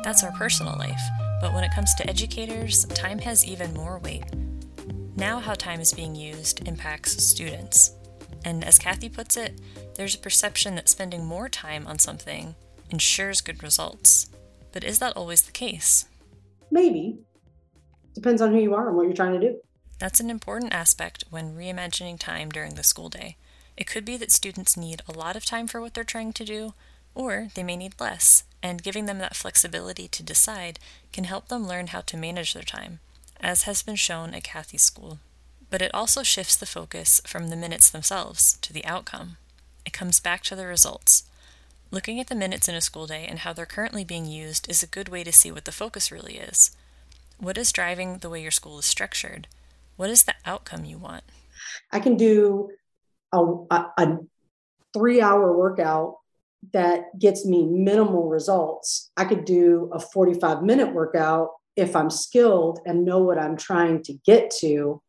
That's 0.03 0.25
our 0.25 0.33
personal 0.33 0.77
life, 0.79 1.01
but 1.43 1.53
when 1.53 1.63
it 1.63 1.75
comes 1.75 1.95
to 1.97 2.09
educators, 2.09 2.87
time 2.87 3.19
has 3.19 3.47
even 3.47 3.75
more 3.75 3.99
weight. 3.99 4.25
Now, 5.17 5.41
how 5.41 5.53
time 5.53 5.81
is 5.81 5.93
being 5.93 6.15
used 6.15 6.67
impacts 6.67 7.23
students. 7.23 7.93
And 8.47 8.65
as 8.65 8.79
Kathy 8.79 9.11
puts 9.11 9.37
it, 9.37 9.61
there's 9.97 10.15
a 10.15 10.19
perception 10.19 10.75
that 10.77 10.89
spending 10.89 11.27
more 11.27 11.51
time 11.51 11.87
on 11.87 11.99
something 11.99 12.55
ensures 12.89 13.43
good 13.43 13.63
results. 13.63 14.31
But 14.73 14.85
is 14.85 15.01
that 15.01 15.17
always 15.17 15.43
the 15.43 15.53
case? 15.53 16.07
Maybe, 16.71 17.19
depends 18.15 18.43
on 18.43 18.53
who 18.53 18.61
you 18.61 18.75
are 18.75 18.89
and 18.89 18.97
what 18.97 19.07
you're 19.07 19.15
trying 19.15 19.39
to 19.41 19.47
do. 19.47 19.61
That's 19.99 20.21
an 20.21 20.31
important 20.31 20.75
aspect 20.75 21.25
when 21.31 21.57
reimagining 21.57 22.19
time 22.19 22.51
during 22.51 22.75
the 22.75 22.83
school 22.83 23.09
day. 23.09 23.37
It 23.77 23.87
could 23.87 24.05
be 24.05 24.17
that 24.19 24.33
students 24.33 24.77
need 24.77 25.03
a 25.09 25.13
lot 25.13 25.37
of 25.37 25.45
time 25.45 25.67
for 25.67 25.81
what 25.81 25.95
they're 25.95 26.05
trying 26.05 26.33
to 26.35 26.45
do, 26.45 26.75
or 27.15 27.49
they 27.55 27.63
may 27.63 27.77
need 27.77 28.01
less, 28.01 28.45
and 28.63 28.83
giving 28.83 29.07
them 29.07 29.19
that 29.19 29.37
flexibility 29.37 30.09
to 30.09 30.23
decide 30.23 30.79
can 31.13 31.25
help 31.25 31.49
them 31.49 31.67
learn 31.67 31.89
how 31.89 32.01
to 32.03 32.17
manage 32.17 32.55
their 32.55 32.63
time, 32.63 33.01
as 33.41 33.63
has 33.63 33.83
been 33.83 33.97
shown 33.97 34.35
at 34.35 34.45
Kathy's 34.45 34.83
school. 34.83 35.19
But 35.71 35.83
it 35.83 35.95
also 35.95 36.23
shifts 36.23 36.57
the 36.57 36.67
focus 36.67 37.21
from 37.27 37.49
the 37.49 37.57
minutes 37.57 37.91
themselves 37.91 38.59
to 38.63 38.73
the 38.73 38.85
outcome. 38.85 39.37
It 39.85 39.93
comes 39.93 40.21
back 40.21 40.43
to 40.45 40.57
the 40.57 40.67
results. 40.67 41.25
Looking 41.95 42.19
at 42.19 42.27
the 42.27 42.35
minutes 42.35 42.69
in 42.69 42.75
a 42.75 42.81
school 42.81 43.07
day 43.07 43.25
and 43.25 43.39
how 43.39 43.53
they're 43.53 43.65
currently 43.65 44.03
being 44.03 44.27
used 44.27 44.69
is 44.69 44.83
a 44.83 44.89
good 44.89 45.09
way 45.09 45.23
to 45.23 45.31
see 45.31 45.53
what 45.53 45.65
the 45.65 45.71
focus 45.71 46.11
really 46.11 46.39
is. 46.39 46.73
What 47.39 47.57
is 47.57 47.71
driving 47.71 48.19
the 48.19 48.29
way 48.29 48.43
your 48.43 48.51
school 48.51 48.81
is 48.81 48.85
structured? 48.85 49.47
What 49.95 50.11
is 50.11 50.25
the 50.25 50.35
outcome 50.45 50.85
you 50.85 50.99
want? 50.99 51.23
I 51.93 52.01
can 52.01 52.17
do 52.17 52.71
a, 53.33 53.39
a, 53.39 53.93
a 53.97 54.19
three 54.93 55.21
hour 55.21 55.57
workout 55.57 56.17
that 56.73 57.17
gets 57.17 57.47
me 57.47 57.65
minimal 57.65 58.29
results. 58.29 59.13
I 59.17 59.25
could 59.25 59.45
do 59.45 59.89
a 59.93 60.01
45 60.01 60.65
minute 60.65 60.93
workout 60.93 61.51
if 61.77 61.95
I'm 61.95 62.11
skilled 62.11 62.81
and 62.85 63.05
know 63.05 63.21
what 63.21 63.39
I'm 63.39 63.57
trying 63.57 64.03
to 64.03 64.15
get 64.27 64.51
to, 64.63 65.01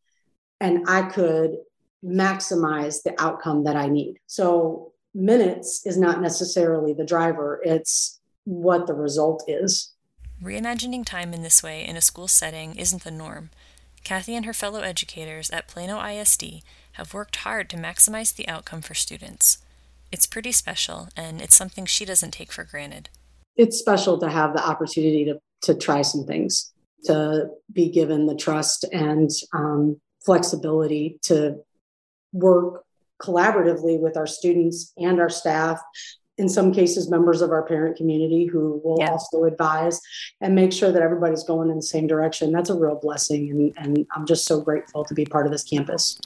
and 0.62 0.88
I 0.88 1.02
could 1.02 1.56
maximize 2.04 3.02
the 3.02 3.20
outcome 3.20 3.64
that 3.64 3.76
I 3.76 3.88
need. 3.88 4.20
So, 4.28 4.92
minutes 5.16 5.82
is 5.86 5.98
not 5.98 6.22
necessarily 6.22 6.94
the 6.94 7.06
driver, 7.06 7.62
it's 7.64 8.20
what 8.44 8.86
the 8.86 8.94
result 8.94 9.44
is. 9.48 9.94
Reimagining 10.44 11.06
time 11.06 11.34
in 11.34 11.42
this 11.42 11.64
way 11.64 11.86
in 11.86 11.96
a 11.96 12.02
school 12.02 12.28
setting 12.28 12.76
isn't 12.76 13.04
the 13.04 13.12
norm. 13.12 13.50
Kathy 14.04 14.36
and 14.36 14.46
her 14.46 14.54
fellow 14.54 14.82
educators 14.82 15.50
at 15.50 15.68
Plano 15.68 16.00
ISD 16.00 16.62
have 16.94 17.14
worked 17.14 17.38
hard 17.38 17.70
to 17.70 17.78
maximize 17.78 18.36
the 18.36 18.48
outcome 18.48 18.82
for 18.82 18.94
students. 18.94 19.60
It's 20.12 20.28
pretty 20.28 20.52
special, 20.52 21.10
and 21.18 21.42
it's 21.42 21.56
something 21.56 21.86
she 21.86 22.06
doesn't 22.06 22.32
take 22.32 22.52
for 22.52 22.64
granted. 22.64 23.10
It's 23.56 23.80
special 23.80 24.20
to 24.20 24.30
have 24.30 24.54
the 24.54 24.66
opportunity 24.66 25.26
to, 25.26 25.40
to 25.64 25.74
try 25.74 26.04
some 26.04 26.26
things, 26.26 26.72
to 27.06 27.50
be 27.72 27.90
given 27.90 28.28
the 28.28 28.36
trust 28.36 28.86
and 28.92 29.30
um, 29.54 30.00
flexibility 30.24 31.20
to 31.24 31.58
work 32.32 32.85
collaboratively 33.22 34.00
with 34.00 34.18
our 34.18 34.28
students 34.28 34.94
and 34.98 35.20
our 35.20 35.30
staff 35.30 35.80
in 36.38 36.50
some 36.50 36.74
cases 36.74 37.10
members 37.10 37.42
of 37.42 37.52
our 37.52 37.64
parent 37.64 37.96
community 37.96 38.46
who 38.46 38.82
will 38.84 38.98
yeah. 39.00 39.10
also 39.10 39.46
advise 39.46 40.02
and 40.42 40.54
make 40.54 40.74
sure 40.74 40.92
that 40.92 41.02
everybody's 41.02 41.44
going 41.44 41.70
in 41.70 41.78
the 41.78 41.82
same 41.82 42.08
direction. 42.08 42.52
That's 42.52 42.70
a 42.70 42.78
real 42.78 43.00
blessing 43.02 43.50
and, 43.50 43.74
and 43.78 44.08
i'm 44.16 44.26
just 44.26 44.46
so 44.46 44.62
grateful 44.62 45.06
to 45.06 45.14
be 45.14 45.26
part 45.26 45.46
of 45.46 45.52
this 45.52 45.64
campus. 45.64 46.20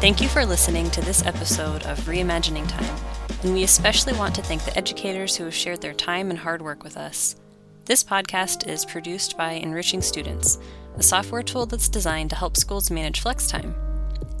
Thank 0.00 0.20
you 0.20 0.28
for 0.28 0.46
listening 0.46 0.90
to 0.92 1.00
this 1.00 1.26
episode 1.26 1.82
of 1.82 1.98
Reimagining 2.02 2.68
Time, 2.68 3.17
and 3.42 3.54
we 3.54 3.62
especially 3.62 4.12
want 4.14 4.34
to 4.34 4.42
thank 4.42 4.64
the 4.64 4.76
educators 4.76 5.36
who 5.36 5.44
have 5.44 5.54
shared 5.54 5.80
their 5.80 5.94
time 5.94 6.30
and 6.30 6.38
hard 6.38 6.62
work 6.62 6.82
with 6.82 6.96
us. 6.96 7.36
This 7.84 8.04
podcast 8.04 8.68
is 8.68 8.84
produced 8.84 9.36
by 9.36 9.52
Enriching 9.52 10.02
Students, 10.02 10.58
a 10.96 11.02
software 11.02 11.42
tool 11.42 11.66
that's 11.66 11.88
designed 11.88 12.30
to 12.30 12.36
help 12.36 12.56
schools 12.56 12.90
manage 12.90 13.20
flex 13.20 13.46
time. 13.46 13.74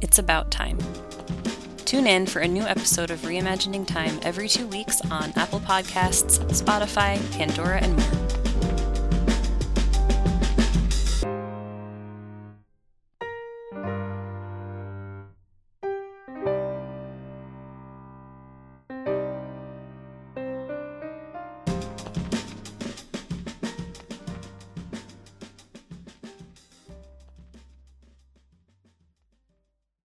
It's 0.00 0.18
about 0.18 0.50
time. 0.50 0.78
Tune 1.84 2.06
in 2.06 2.26
for 2.26 2.40
a 2.40 2.48
new 2.48 2.64
episode 2.64 3.10
of 3.10 3.20
Reimagining 3.20 3.86
Time 3.86 4.18
every 4.22 4.48
two 4.48 4.66
weeks 4.66 5.00
on 5.10 5.32
Apple 5.36 5.60
Podcasts, 5.60 6.38
Spotify, 6.50 7.18
Pandora, 7.32 7.78
and 7.78 7.96
more. 7.96 8.27